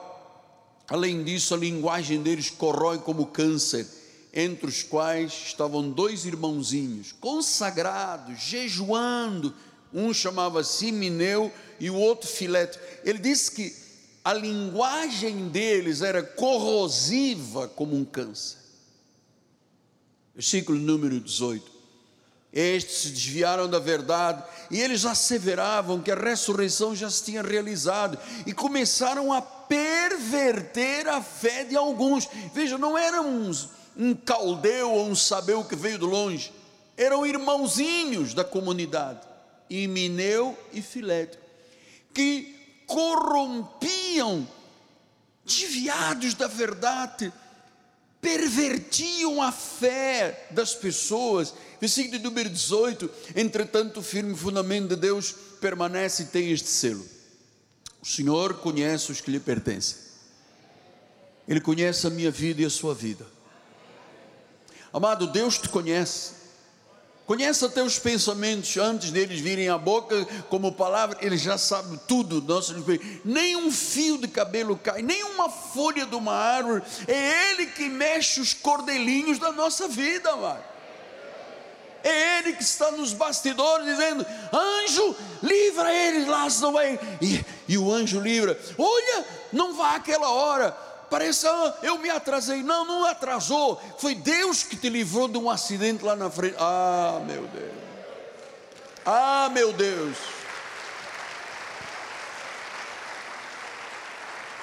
[0.87, 3.87] Além disso, a linguagem deles corrói como câncer,
[4.33, 9.53] entre os quais estavam dois irmãozinhos, consagrados, jejuando.
[9.93, 12.79] Um chamava-se Mineu e o outro Fileto.
[13.03, 13.75] Ele disse que
[14.23, 18.57] a linguagem deles era corrosiva como um câncer.
[20.33, 21.71] Versículo número 18.
[22.53, 28.17] Estes se desviaram da verdade e eles asseveravam que a ressurreição já se tinha realizado
[28.45, 32.29] e começaram a perverter a fé de alguns.
[32.53, 36.53] Veja, não eram uns, um caldeu ou um sabeu que veio de longe,
[36.95, 39.21] eram irmãozinhos da comunidade,
[39.69, 41.37] Imineu e Fileto,
[42.13, 44.47] que corrompiam,
[45.45, 47.31] desviados da verdade,
[48.21, 51.53] pervertiam a fé das pessoas.
[51.79, 57.05] Versículo número 18: Entretanto, o firme fundamento de Deus permanece e tem este selo.
[58.01, 59.97] O Senhor conhece os que lhe pertencem,
[61.47, 63.25] Ele conhece a minha vida e a sua vida.
[64.93, 66.42] Amado, Deus te conhece.
[67.25, 72.41] Conhece até os pensamentos antes deles virem à boca como palavra, ele já sabe tudo.
[72.41, 72.75] Nosso
[73.23, 76.83] nem um fio de cabelo cai, nem uma folha de uma árvore.
[77.07, 80.63] É ele que mexe os cordelinhos da nossa vida, amado.
[82.03, 86.99] É ele que está nos bastidores dizendo: anjo, livra eles lá, senão vai.
[87.21, 88.59] E, e o anjo livra.
[88.77, 90.75] Olha, não vá aquela hora
[91.13, 92.63] Parece, ah, eu me atrasei.
[92.63, 93.79] Não, não atrasou.
[93.99, 96.55] Foi Deus que te livrou de um acidente lá na frente.
[96.57, 97.71] Ah, meu Deus.
[99.05, 100.17] Ah, meu Deus.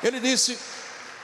[0.03, 0.59] Ele disse: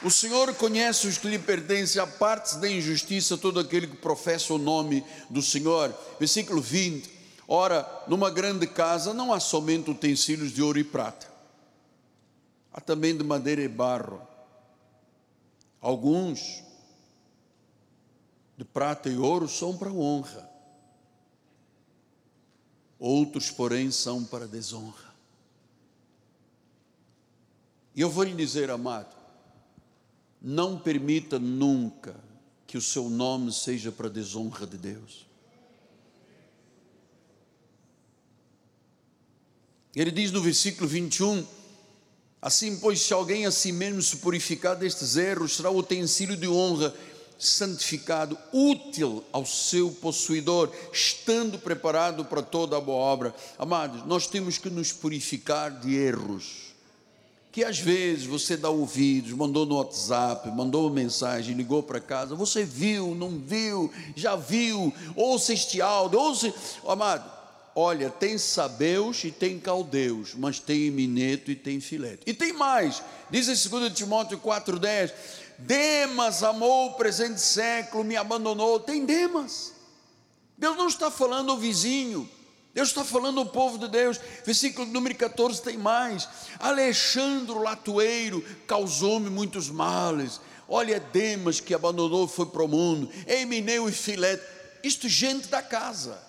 [0.00, 4.54] O Senhor conhece os que lhe pertencem, a partes da injustiça, todo aquele que professa
[4.54, 5.92] o nome do Senhor.
[6.20, 7.10] Versículo 20.
[7.48, 11.26] Ora, numa grande casa não há somente utensílios de ouro e prata,
[12.72, 14.24] há também de madeira e barro
[15.86, 16.64] Alguns
[18.58, 20.50] de prata e ouro são para honra,
[22.98, 25.14] outros, porém, são para desonra.
[27.94, 29.14] E eu vou lhe dizer, amado,
[30.42, 32.16] não permita nunca
[32.66, 35.24] que o seu nome seja para desonra de Deus.
[39.94, 41.46] Ele diz no versículo 21:
[42.40, 46.94] Assim, pois, se alguém a si mesmo se purificar destes erros, será utensílio de honra,
[47.38, 53.34] santificado, útil ao seu possuidor, estando preparado para toda a boa obra.
[53.58, 56.66] Amados, nós temos que nos purificar de erros.
[57.52, 62.34] Que às vezes você dá ouvidos, mandou no WhatsApp, mandou uma mensagem, ligou para casa,
[62.34, 66.52] você viu, não viu, já viu, ouça este áudio, ouça,
[66.86, 67.35] amado,
[67.78, 72.22] Olha, tem sabeus e tem caldeus, mas tem mineto e tem filete.
[72.24, 75.12] E tem mais, diz em 2 Timóteo 4,10:
[75.58, 78.80] Demas amou o presente século, me abandonou.
[78.80, 79.74] Tem Demas.
[80.56, 82.26] Deus não está falando o vizinho,
[82.72, 84.18] Deus está falando o povo de Deus.
[84.42, 86.26] Versículo número 14 tem mais.
[86.58, 90.40] Alexandre Latueiro causou-me muitos males.
[90.66, 93.10] Olha, Demas que abandonou foi para o mundo.
[93.26, 94.42] Emineu e Filete.
[94.82, 96.24] Isto gente da casa.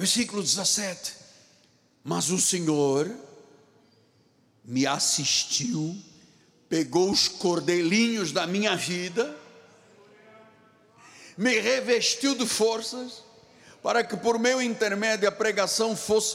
[0.00, 1.12] Versículo 17.
[2.02, 3.14] Mas o Senhor
[4.64, 5.94] me assistiu,
[6.70, 9.36] pegou os cordelinhos da minha vida,
[11.36, 13.22] me revestiu de forças,
[13.82, 16.34] para que por meu intermédio a pregação fosse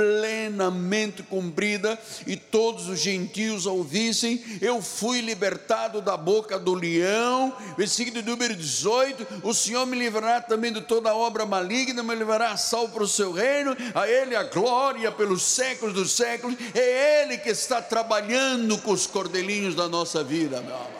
[0.00, 7.54] plenamente cumprida e todos os gentios ouvissem, eu fui libertado da boca do leão.
[7.76, 12.56] Versículo número 18: O Senhor me livrará também de toda obra maligna, me levará a
[12.56, 16.56] salvo para o seu reino, a Ele a glória pelos séculos dos séculos.
[16.74, 20.90] É Ele que está trabalhando com os cordelinhos da nossa vida, meu amado.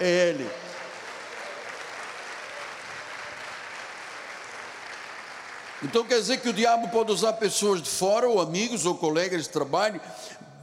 [0.00, 0.69] É Ele.
[5.82, 9.44] Então quer dizer que o diabo pode usar pessoas de fora, ou amigos, ou colegas
[9.44, 10.00] de trabalho,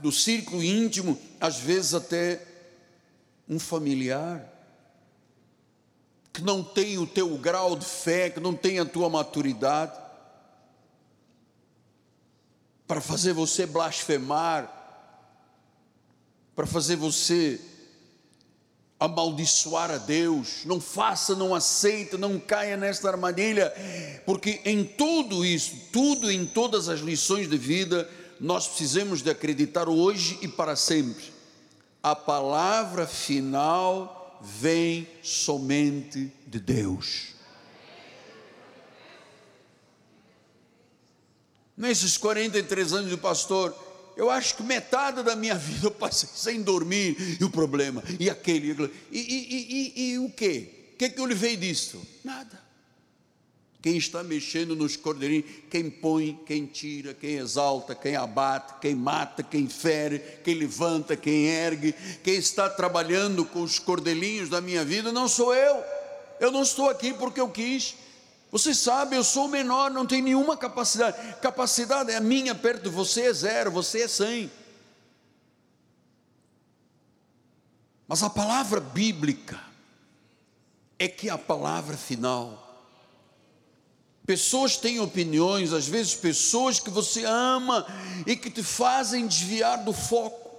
[0.01, 2.41] do círculo íntimo, às vezes até
[3.49, 4.47] um familiar,
[6.31, 9.99] que não tem o teu grau de fé, que não tem a tua maturidade,
[12.87, 14.71] para fazer você blasfemar,
[16.55, 17.59] para fazer você
[18.99, 23.71] amaldiçoar a Deus, não faça, não aceita, não caia nesta armadilha,
[24.25, 29.87] porque em tudo isso, tudo em todas as lições de vida, nós precisamos de acreditar
[29.87, 31.25] hoje e para sempre.
[32.01, 37.37] A palavra final vem somente de Deus.
[41.75, 43.75] Nesses 43 anos de pastor,
[44.17, 48.29] eu acho que metade da minha vida eu passei sem dormir, e o problema, e
[48.29, 50.73] aquele, e, e, e, e o quê?
[50.93, 52.01] O que, que eu levei disso?
[52.23, 52.67] Nada.
[53.79, 59.43] Quem está mexendo nos cordeirinhos, quem põe, quem tira, quem exalta, quem abate, quem mata,
[59.43, 61.93] quem fere, quem levanta, quem ergue,
[62.23, 65.83] quem está trabalhando com os cordelinhos da minha vida, não sou eu.
[66.39, 67.95] Eu não estou aqui porque eu quis.
[68.57, 71.15] Você sabe, eu sou o menor, não tenho nenhuma capacidade.
[71.39, 74.51] Capacidade é minha perto de você é zero, você é cem.
[78.07, 79.61] Mas a palavra bíblica
[80.97, 82.63] é que é a palavra final.
[84.25, 87.85] Pessoas têm opiniões, às vezes pessoas que você ama
[88.25, 90.49] e que te fazem desviar do foco.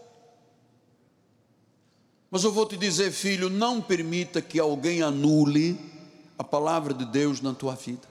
[2.31, 5.98] Mas eu vou te dizer, filho, não permita que alguém anule
[6.39, 8.09] a palavra de Deus na tua vida.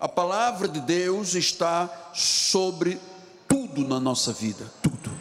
[0.00, 3.00] A palavra de Deus está sobre
[3.48, 5.14] tudo na nossa vida, tudo.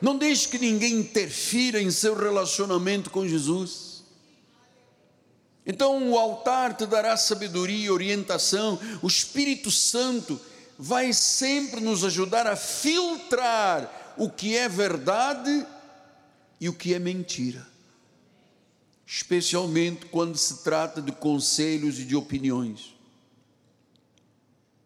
[0.00, 4.04] Não deixe que ninguém interfira em seu relacionamento com Jesus.
[5.64, 10.38] Então o altar te dará sabedoria, orientação, o Espírito Santo
[10.78, 15.66] vai sempre nos ajudar a filtrar o que é verdade
[16.60, 17.69] e o que é mentira
[19.12, 22.94] especialmente quando se trata de conselhos e de opiniões.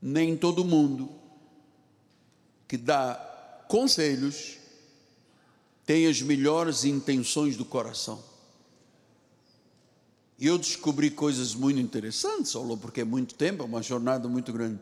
[0.00, 1.10] Nem todo mundo
[2.66, 3.16] que dá
[3.68, 4.56] conselhos
[5.84, 8.24] tem as melhores intenções do coração.
[10.38, 14.54] E eu descobri coisas muito interessantes, só porque é muito tempo, é uma jornada muito
[14.54, 14.80] grande.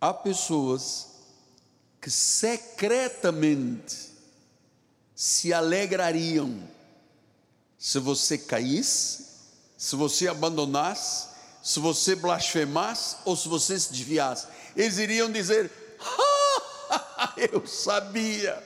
[0.00, 1.10] Há pessoas
[2.00, 4.10] que secretamente
[5.14, 6.73] se alegrariam
[7.84, 9.26] se você caísse,
[9.76, 11.28] se você abandonasse,
[11.62, 14.46] se você blasfemasse ou se você se desviasse.
[14.74, 15.70] Eles iriam dizer:
[16.00, 18.58] ah, Eu sabia.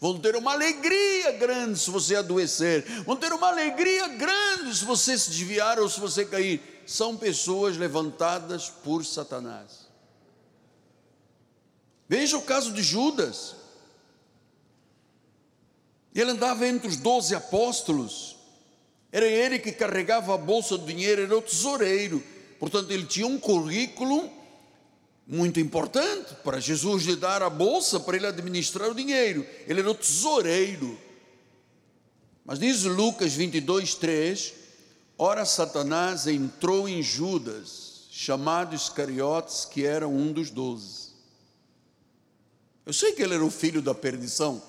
[0.00, 5.18] Vão ter uma alegria grande se você adoecer, vão ter uma alegria grande se você
[5.18, 6.82] se desviar ou se você cair.
[6.86, 9.86] São pessoas levantadas por Satanás.
[12.08, 13.59] Veja o caso de Judas.
[16.14, 18.36] Ele andava entre os doze apóstolos,
[19.12, 22.22] era ele que carregava a bolsa do dinheiro, era o tesoureiro,
[22.58, 24.30] portanto, ele tinha um currículo
[25.26, 29.90] muito importante para Jesus lhe dar a bolsa para ele administrar o dinheiro, ele era
[29.90, 30.98] o tesoureiro.
[32.44, 34.54] Mas diz Lucas 22, 3:
[35.16, 41.10] Ora, Satanás entrou em Judas, chamado Iscariotes, que era um dos doze.
[42.84, 44.60] Eu sei que ele era o filho da perdição,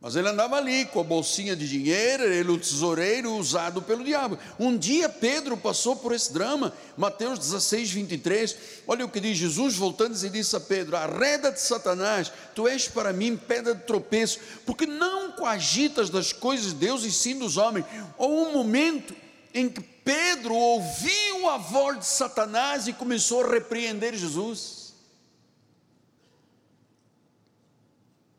[0.00, 4.38] mas ele andava ali com a bolsinha de dinheiro, ele o tesoureiro usado pelo diabo.
[4.56, 8.56] Um dia Pedro passou por esse drama, Mateus 16, 23.
[8.86, 12.86] Olha o que diz Jesus, voltando e disse a Pedro: Arreda de Satanás, tu és
[12.86, 17.56] para mim pedra de tropeço, porque não coagitas das coisas de Deus e sim dos
[17.56, 17.84] homens.
[18.16, 19.12] Ou um momento
[19.52, 24.94] em que Pedro ouviu a voz de Satanás e começou a repreender Jesus.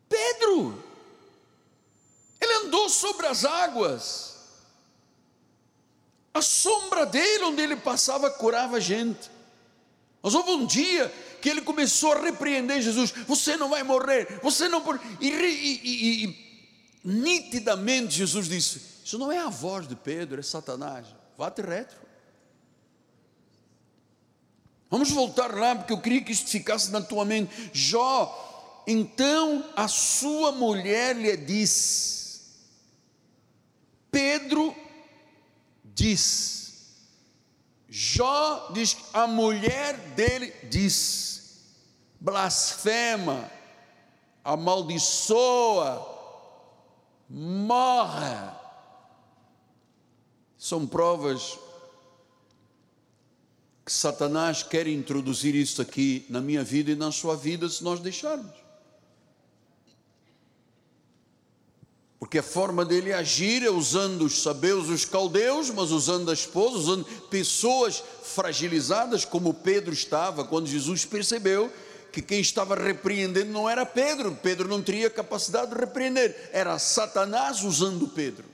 [0.07, 0.83] Pedro,
[2.41, 4.29] ele andou sobre as águas.
[6.33, 9.29] A sombra dele, onde ele passava, curava a gente.
[10.21, 11.11] Mas houve um dia
[11.41, 14.83] que ele começou a repreender Jesus: Você não vai morrer, você não.
[15.19, 16.49] E, e, e, e,
[17.03, 21.07] nitidamente Jesus disse: Isso não é a voz de Pedro, é Satanás.
[21.37, 21.97] Vá-te retro.
[24.89, 27.69] Vamos voltar lá, porque eu queria que isto ficasse na tua mente.
[27.71, 32.18] Jó, então a sua mulher lhe disse:
[34.11, 34.75] Pedro
[35.83, 36.59] diz,
[37.89, 41.63] Jó diz, a mulher dele diz,
[42.19, 43.49] blasfema,
[44.43, 46.05] amaldiçoa,
[47.29, 48.57] morre.
[50.57, 51.57] São provas
[53.85, 57.99] que Satanás quer introduzir isso aqui na minha vida e na sua vida se nós
[57.99, 58.68] deixarmos.
[62.19, 66.77] Porque a forma dele agir é usando os sabeus, os caldeus, mas usando a esposa,
[66.77, 71.71] usando pessoas fragilizadas, como Pedro estava, quando Jesus percebeu
[72.11, 77.63] que quem estava repreendendo não era Pedro, Pedro não teria capacidade de repreender, era Satanás
[77.63, 78.45] usando Pedro.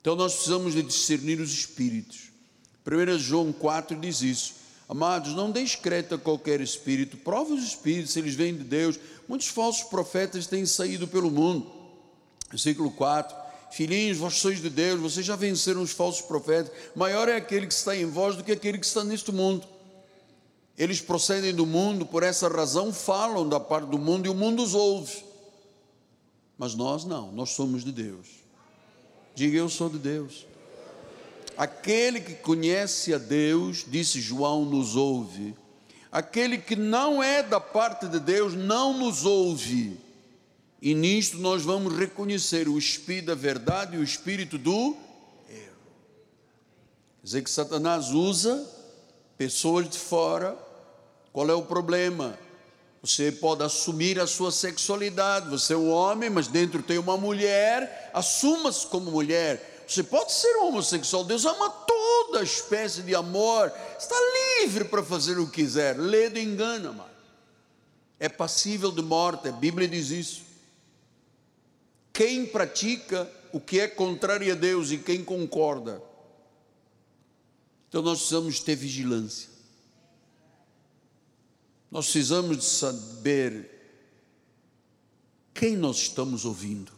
[0.00, 2.30] Então nós precisamos de discernir os espíritos.
[2.86, 4.54] 1 João 4 diz isso.
[4.88, 8.98] Amados, não dê crédito a qualquer espírito, prova os espíritos, se eles vêm de Deus.
[9.28, 11.70] Muitos falsos profetas têm saído pelo mundo.
[12.50, 13.36] Versículo 4:
[13.70, 16.72] Filhinhos, vós sois de Deus, vocês já venceram os falsos profetas.
[16.96, 19.66] Maior é aquele que está em vós do que aquele que está neste mundo.
[20.76, 24.62] Eles procedem do mundo, por essa razão falam da parte do mundo e o mundo
[24.62, 25.24] os ouve.
[26.56, 28.28] Mas nós não, nós somos de Deus.
[29.34, 30.46] Diga eu sou de Deus.
[31.56, 35.54] Aquele que conhece a Deus, disse João, nos ouve.
[36.10, 39.98] Aquele que não é da parte de Deus não nos ouve.
[40.80, 44.96] E nisto nós vamos reconhecer o espírito da verdade e o espírito do
[45.48, 45.76] erro.
[47.20, 48.64] Quer dizer que Satanás usa
[49.36, 50.56] pessoas de fora.
[51.32, 52.38] Qual é o problema?
[53.02, 55.50] Você pode assumir a sua sexualidade.
[55.50, 58.10] Você é um homem, mas dentro tem uma mulher.
[58.14, 64.14] Assuma-se como mulher você pode ser homossexual, Deus ama toda espécie de amor, está
[64.60, 67.10] livre para fazer o que quiser, ledo engana, mano.
[68.20, 70.42] É passível de morte, a Bíblia diz isso.
[72.12, 76.02] Quem pratica o que é contrário a Deus e quem concorda.
[77.88, 79.48] Então nós precisamos ter vigilância.
[81.90, 83.70] Nós precisamos de saber
[85.54, 86.97] quem nós estamos ouvindo.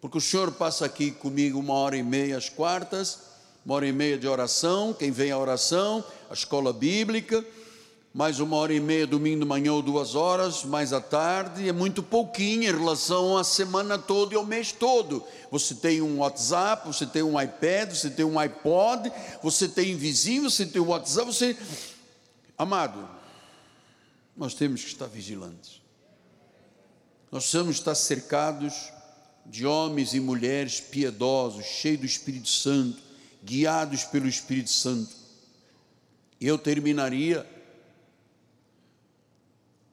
[0.00, 3.18] Porque o Senhor passa aqui comigo uma hora e meia às quartas,
[3.66, 7.44] uma hora e meia de oração, quem vem à oração, a escola bíblica,
[8.14, 11.72] mais uma hora e meia domingo de manhã ou duas horas, mais à tarde, é
[11.72, 15.24] muito pouquinho em relação à semana toda e ao mês todo.
[15.50, 20.48] Você tem um WhatsApp, você tem um iPad, você tem um iPod, você tem invisível,
[20.48, 21.56] você tem o WhatsApp, você.
[22.56, 23.08] Amado,
[24.36, 25.82] nós temos que estar vigilantes.
[27.30, 28.92] Nós precisamos estar cercados
[29.48, 32.98] de homens e mulheres piedosos, cheios do Espírito Santo,
[33.42, 35.16] guiados pelo Espírito Santo.
[36.40, 37.46] Eu terminaria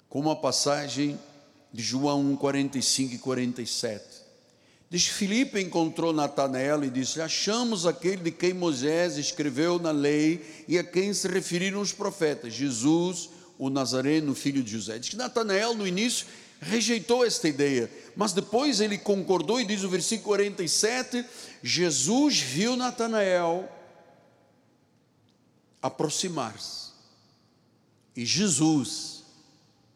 [0.09, 1.17] com uma passagem
[1.73, 4.03] de João 1, 45 e 47.
[4.89, 10.77] Diz: Filipe encontrou Natanael e disse: Achamos aquele de quem Moisés escreveu na lei e
[10.77, 14.99] a quem se referiram os profetas, Jesus, o Nazareno, filho de José.
[14.99, 16.27] Diz que Natanael, no início,
[16.65, 21.23] rejeitou esta ideia, mas depois ele concordou e diz o versículo 47:
[21.61, 23.69] Jesus viu Natanael
[25.81, 26.85] aproximar-se.
[28.15, 29.23] E Jesus,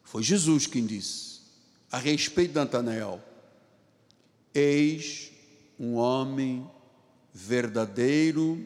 [0.04, 1.40] foi Jesus quem disse,
[1.90, 3.20] a respeito de Natanael:
[4.54, 5.32] Eis
[5.78, 6.70] um homem
[7.32, 8.64] verdadeiro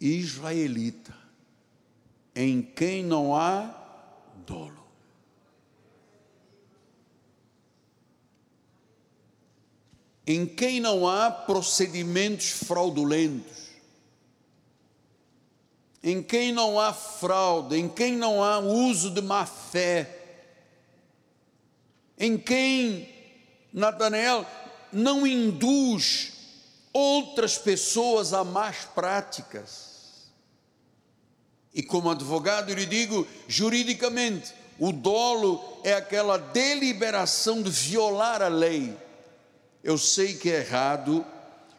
[0.00, 1.14] israelita,
[2.34, 3.74] em quem não há
[4.46, 4.77] dolo.
[10.28, 13.68] Em quem não há procedimentos fraudulentos,
[16.02, 20.16] em quem não há fraude, em quem não há uso de má fé,
[22.18, 23.08] em quem
[23.72, 24.44] Natanael
[24.92, 26.32] não induz
[26.92, 30.28] outras pessoas a más práticas.
[31.72, 38.48] E como advogado, eu lhe digo juridicamente: o dolo é aquela deliberação de violar a
[38.48, 39.07] lei
[39.82, 41.24] eu sei que é errado,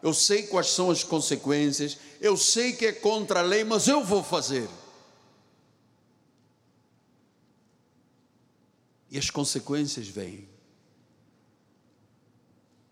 [0.01, 4.03] eu sei quais são as consequências, eu sei que é contra a lei, mas eu
[4.03, 4.69] vou fazer.
[9.11, 10.47] E as consequências vêm.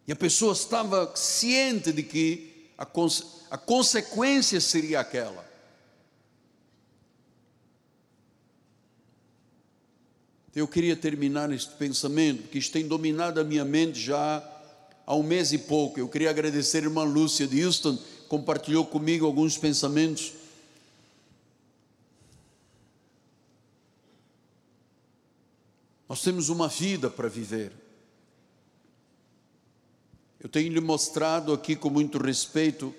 [0.08, 5.46] E a pessoa estava ciente de que a, conse a consequência seria aquela.
[10.56, 14.57] Eu queria terminar este pensamento, que tem dominado a minha mente já
[15.08, 15.98] há um mês e pouco.
[15.98, 17.98] Eu queria agradecer a irmã Lúcia de Houston,
[18.28, 20.34] compartilhou comigo alguns pensamentos.
[26.10, 27.72] Nós temos uma vida para viver.
[30.40, 32.94] Eu tenho lhe mostrado aqui com muito respeito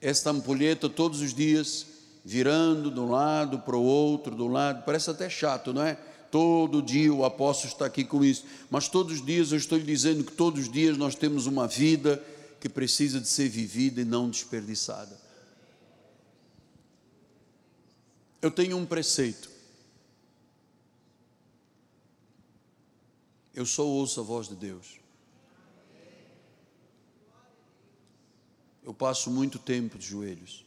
[0.00, 1.86] esta ampulheta todos os dias,
[2.24, 5.98] virando de um lado para o outro, de um lado, parece até chato, não é?
[6.34, 9.84] Todo dia o apóstolo está aqui com isso, mas todos os dias eu estou lhe
[9.84, 12.20] dizendo que todos os dias nós temos uma vida
[12.60, 15.16] que precisa de ser vivida e não desperdiçada.
[18.42, 19.48] Eu tenho um preceito.
[23.54, 24.98] Eu só ouço a voz de Deus.
[28.82, 30.63] Eu passo muito tempo de joelhos.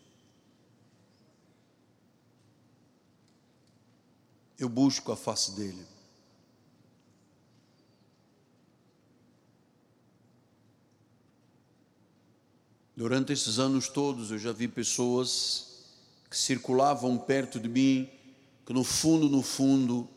[4.57, 5.85] Eu busco a face dele.
[12.95, 15.85] Durante esses anos todos eu já vi pessoas
[16.29, 18.09] que circulavam perto de mim,
[18.65, 20.09] que no fundo, no fundo,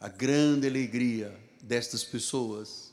[0.00, 2.92] a grande alegria destas pessoas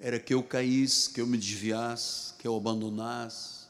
[0.00, 3.66] era que eu caísse, que eu me desviasse, que eu abandonasse,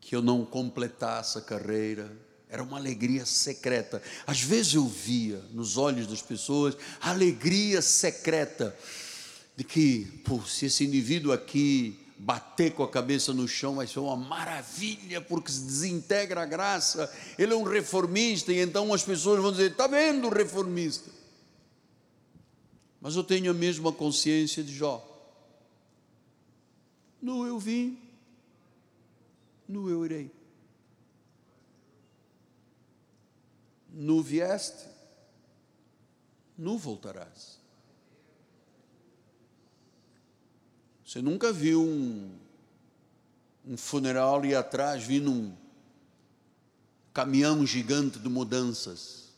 [0.00, 2.16] que eu não completasse a carreira.
[2.48, 4.02] Era uma alegria secreta.
[4.26, 8.76] Às vezes eu via nos olhos das pessoas a alegria secreta
[9.56, 13.98] de que, pô, se esse indivíduo aqui bater com a cabeça no chão vai ser
[13.98, 17.12] uma maravilha, porque se desintegra a graça.
[17.38, 21.10] Ele é um reformista, e então as pessoas vão dizer: está vendo o reformista?
[23.00, 25.10] Mas eu tenho a mesma consciência de Jó.
[27.20, 27.98] No eu vim,
[29.68, 30.30] no eu irei.
[33.96, 34.88] No vieste,
[36.58, 37.60] no voltarás.
[41.04, 42.36] Você nunca viu um,
[43.64, 45.56] um funeral e atrás vindo um
[47.12, 49.32] caminhão gigante de mudanças.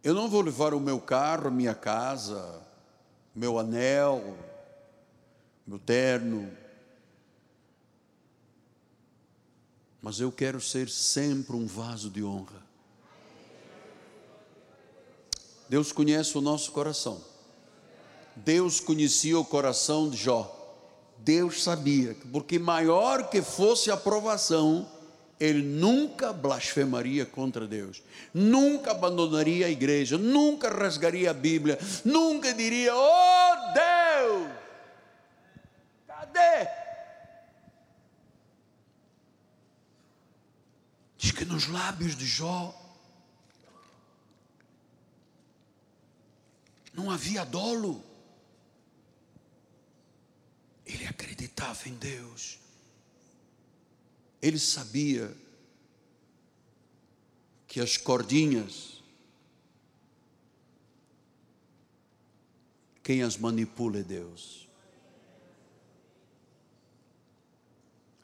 [0.00, 2.62] Eu não vou levar o meu carro, a minha casa,
[3.34, 4.38] meu anel,
[5.66, 6.56] meu terno,
[10.02, 12.62] mas eu quero ser sempre um vaso de honra.
[15.68, 17.22] Deus conhece o nosso coração.
[18.34, 20.56] Deus conhecia o coração de Jó.
[21.18, 24.88] Deus sabia que, porque maior que fosse a provação,
[25.38, 32.94] ele nunca blasfemaria contra Deus, nunca abandonaria a igreja, nunca rasgaria a Bíblia, nunca diria:
[32.94, 34.50] Oh Deus,
[36.06, 36.79] cadê?
[41.20, 42.74] Diz que nos lábios de Jó
[46.94, 48.02] não havia dolo.
[50.86, 52.58] Ele acreditava em Deus.
[54.40, 55.36] Ele sabia
[57.68, 59.02] que as cordinhas,
[63.02, 64.69] quem as manipula é Deus.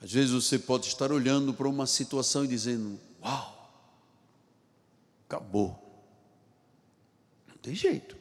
[0.00, 3.56] Às vezes você pode estar olhando para uma situação e dizendo: Uau,
[5.24, 5.82] acabou.
[7.48, 8.16] Não tem jeito.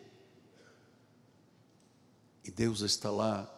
[2.43, 3.49] E Deus está lá,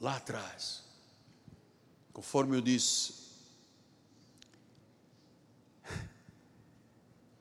[0.00, 0.82] lá atrás.
[2.12, 3.14] Conforme eu disse,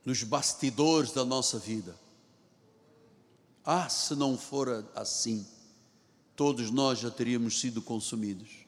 [0.06, 1.98] nos bastidores da nossa vida.
[3.64, 5.48] Ah, se não fora assim,
[6.36, 8.61] todos nós já teríamos sido consumidos.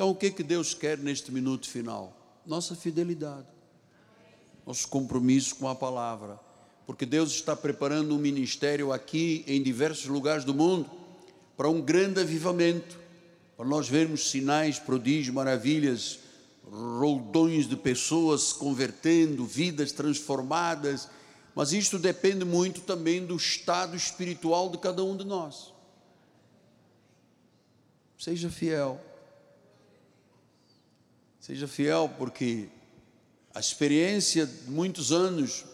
[0.00, 2.16] Então, o que é que Deus quer neste minuto final?
[2.46, 3.46] Nossa fidelidade,
[4.66, 6.40] nosso compromisso com a palavra
[6.86, 10.90] porque Deus está preparando um ministério aqui em diversos lugares do mundo
[11.54, 12.98] para um grande avivamento,
[13.58, 16.20] para nós vermos sinais, prodígios, maravilhas,
[16.64, 21.10] roldões de pessoas se convertendo, vidas transformadas,
[21.54, 25.74] mas isto depende muito também do estado espiritual de cada um de nós.
[28.18, 29.09] Seja fiel.
[31.40, 32.68] Seja fiel, porque
[33.54, 35.64] a experiência de muitos anos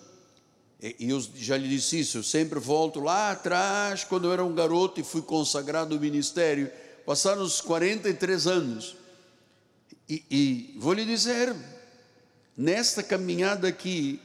[0.81, 4.55] e eu já lhe disse isso, eu sempre volto lá atrás, quando eu era um
[4.55, 6.71] garoto e fui consagrado ao ministério.
[7.07, 8.97] Passaram os 43 anos.
[10.09, 11.55] E, e vou lhe dizer,
[12.57, 14.21] nesta caminhada aqui,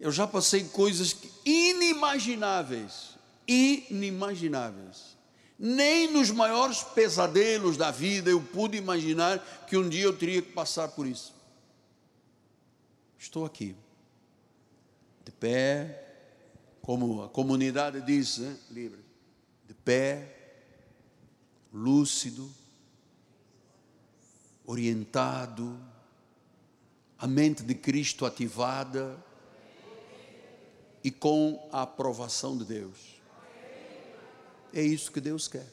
[0.00, 3.16] eu já passei coisas inimagináveis,
[3.46, 5.16] inimagináveis.
[5.58, 10.52] Nem nos maiores pesadelos da vida eu pude imaginar que um dia eu teria que
[10.52, 11.34] passar por isso.
[13.18, 13.74] Estou aqui
[15.24, 16.04] de pé,
[16.80, 18.56] como a comunidade diz, né?
[18.70, 19.04] livre,
[19.66, 20.62] de pé,
[21.72, 22.48] lúcido,
[24.64, 25.78] orientado,
[27.18, 29.22] a mente de Cristo ativada
[31.02, 33.17] e com a aprovação de Deus.
[34.72, 35.66] É isso que Deus quer.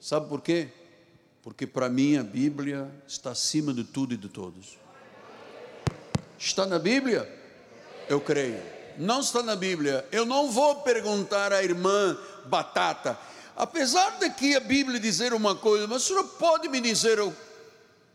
[0.00, 0.68] Sabe por quê?
[1.42, 4.78] Porque para mim a Bíblia está acima de tudo e de todos.
[6.38, 7.28] Está na Bíblia?
[8.08, 8.60] Eu creio.
[8.98, 10.06] Não está na Bíblia.
[10.10, 13.18] Eu não vou perguntar à irmã Batata:
[13.56, 17.18] apesar de que a Bíblia dizer uma coisa, mas o senhor pode me dizer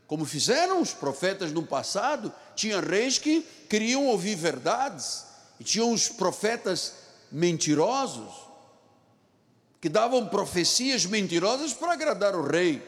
[0.08, 2.34] como fizeram os profetas no passado?
[2.56, 5.26] Tinha reis que queriam ouvir verdades,
[5.60, 6.94] e tinham os profetas
[7.30, 8.47] mentirosos,
[9.80, 12.82] que davam profecias mentirosas para agradar o rei.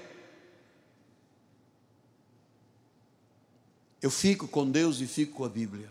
[4.02, 5.90] Eu fico com Deus e fico com a Bíblia.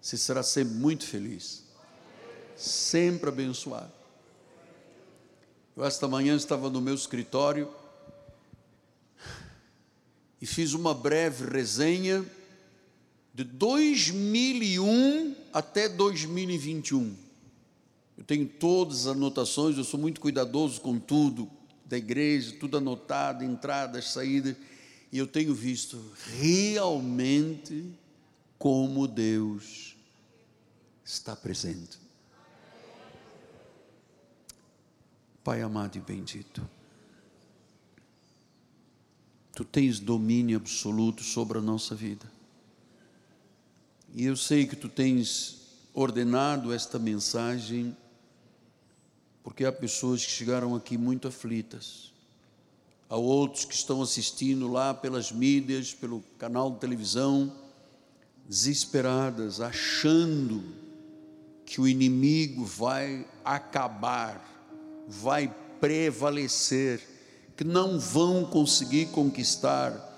[0.00, 1.64] Você será sempre muito feliz,
[2.56, 3.92] sempre abençoado.
[5.76, 7.72] Eu, esta manhã, estava no meu escritório
[10.40, 12.24] e fiz uma breve resenha
[13.32, 17.27] de 2001 até 2021.
[18.18, 21.48] Eu tenho todas as anotações, eu sou muito cuidadoso com tudo
[21.86, 24.56] da igreja, tudo anotado, entradas, saídas,
[25.12, 26.04] e eu tenho visto
[26.36, 27.90] realmente
[28.58, 29.96] como Deus
[31.04, 31.96] está presente.
[35.44, 36.68] Pai amado e bendito,
[39.54, 42.30] Tu tens domínio absoluto sobre a nossa vida.
[44.14, 45.58] E eu sei que Tu tens
[45.94, 47.96] ordenado esta mensagem,
[49.48, 52.12] porque há pessoas que chegaram aqui muito aflitas,
[53.08, 57.50] há outros que estão assistindo lá pelas mídias, pelo canal de televisão,
[58.46, 60.62] desesperadas, achando
[61.64, 64.38] que o inimigo vai acabar,
[65.08, 67.00] vai prevalecer,
[67.56, 70.08] que não vão conseguir conquistar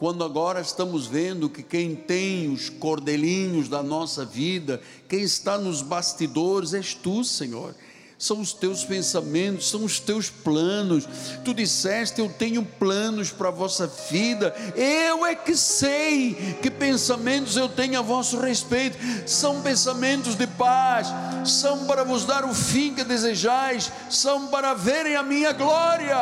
[0.00, 5.80] quando agora estamos vendo que quem tem os cordelinhos da nossa vida, quem está nos
[5.80, 7.74] bastidores, és tu, Senhor.
[8.20, 11.08] São os teus pensamentos, são os teus planos.
[11.42, 14.54] Tu disseste: Eu tenho planos para a vossa vida.
[14.76, 18.98] Eu é que sei que pensamentos eu tenho a vosso respeito.
[19.26, 21.08] São pensamentos de paz,
[21.46, 26.14] são para vos dar o fim que desejais, são para verem a minha glória.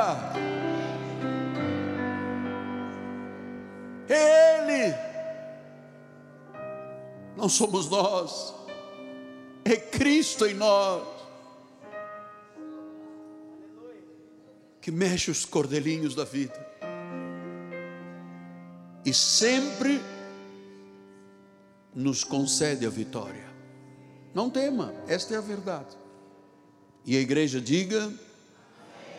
[4.09, 4.95] É Ele,
[7.37, 8.55] não somos nós,
[9.65, 11.18] é Cristo em nós,
[14.89, 16.67] que mexe os cordelinhos da vida,
[19.05, 20.01] e sempre
[21.95, 23.45] nos concede a vitória.
[24.33, 25.95] Não tema, esta é a verdade.
[27.05, 28.11] E a igreja diga: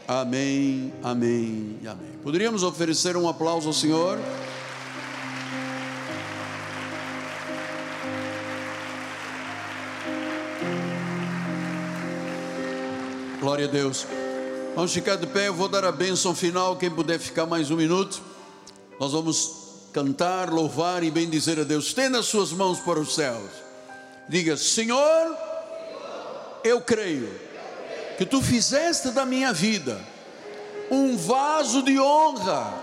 [0.07, 2.13] Amém, amém amém.
[2.23, 4.17] Poderíamos oferecer um aplauso ao Senhor?
[13.39, 14.07] Glória a Deus.
[14.79, 16.77] Vamos ficar de pé, eu vou dar a bênção final.
[16.77, 18.21] Quem puder ficar mais um minuto,
[18.97, 19.51] nós vamos
[19.91, 21.87] cantar, louvar e bendizer a Deus.
[21.87, 23.49] Estenda as suas mãos para os céus.
[24.29, 25.37] Diga: Senhor,
[26.63, 27.29] eu creio
[28.17, 29.99] que tu fizeste da minha vida
[30.89, 32.73] um vaso de honra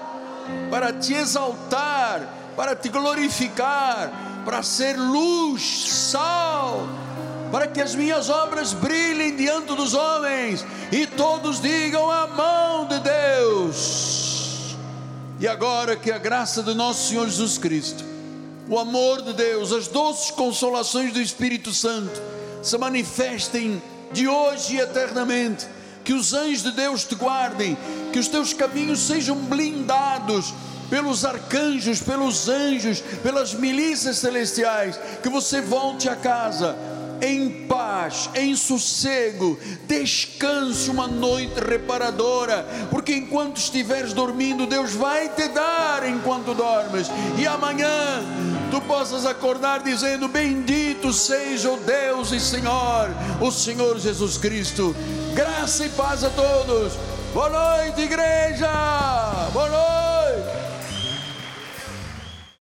[0.70, 6.86] para te exaltar, para te glorificar, para ser luz, sal
[7.57, 13.01] para que as minhas obras brilhem diante dos homens e todos digam a mão de
[13.01, 14.77] Deus.
[15.41, 18.05] E agora que a graça do nosso Senhor Jesus Cristo,
[18.69, 22.21] o amor de Deus, as doces consolações do Espírito Santo
[22.63, 23.83] se manifestem
[24.13, 25.67] de hoje e eternamente.
[26.05, 27.75] Que os anjos de Deus te guardem,
[28.13, 30.53] que os teus caminhos sejam blindados
[30.91, 36.77] pelos arcanjos, pelos anjos, pelas milícias celestiais, que você volte a casa
[37.21, 45.49] em paz, em sossego, descanse uma noite reparadora, porque enquanto estiveres dormindo, Deus vai te
[45.49, 47.09] dar enquanto dormes,
[47.39, 48.23] e amanhã
[48.71, 53.11] tu possas acordar dizendo: Bendito seja o Deus e Senhor,
[53.41, 54.95] o Senhor Jesus Cristo.
[55.35, 56.95] Graça e paz a todos.
[57.33, 58.71] Boa noite, igreja.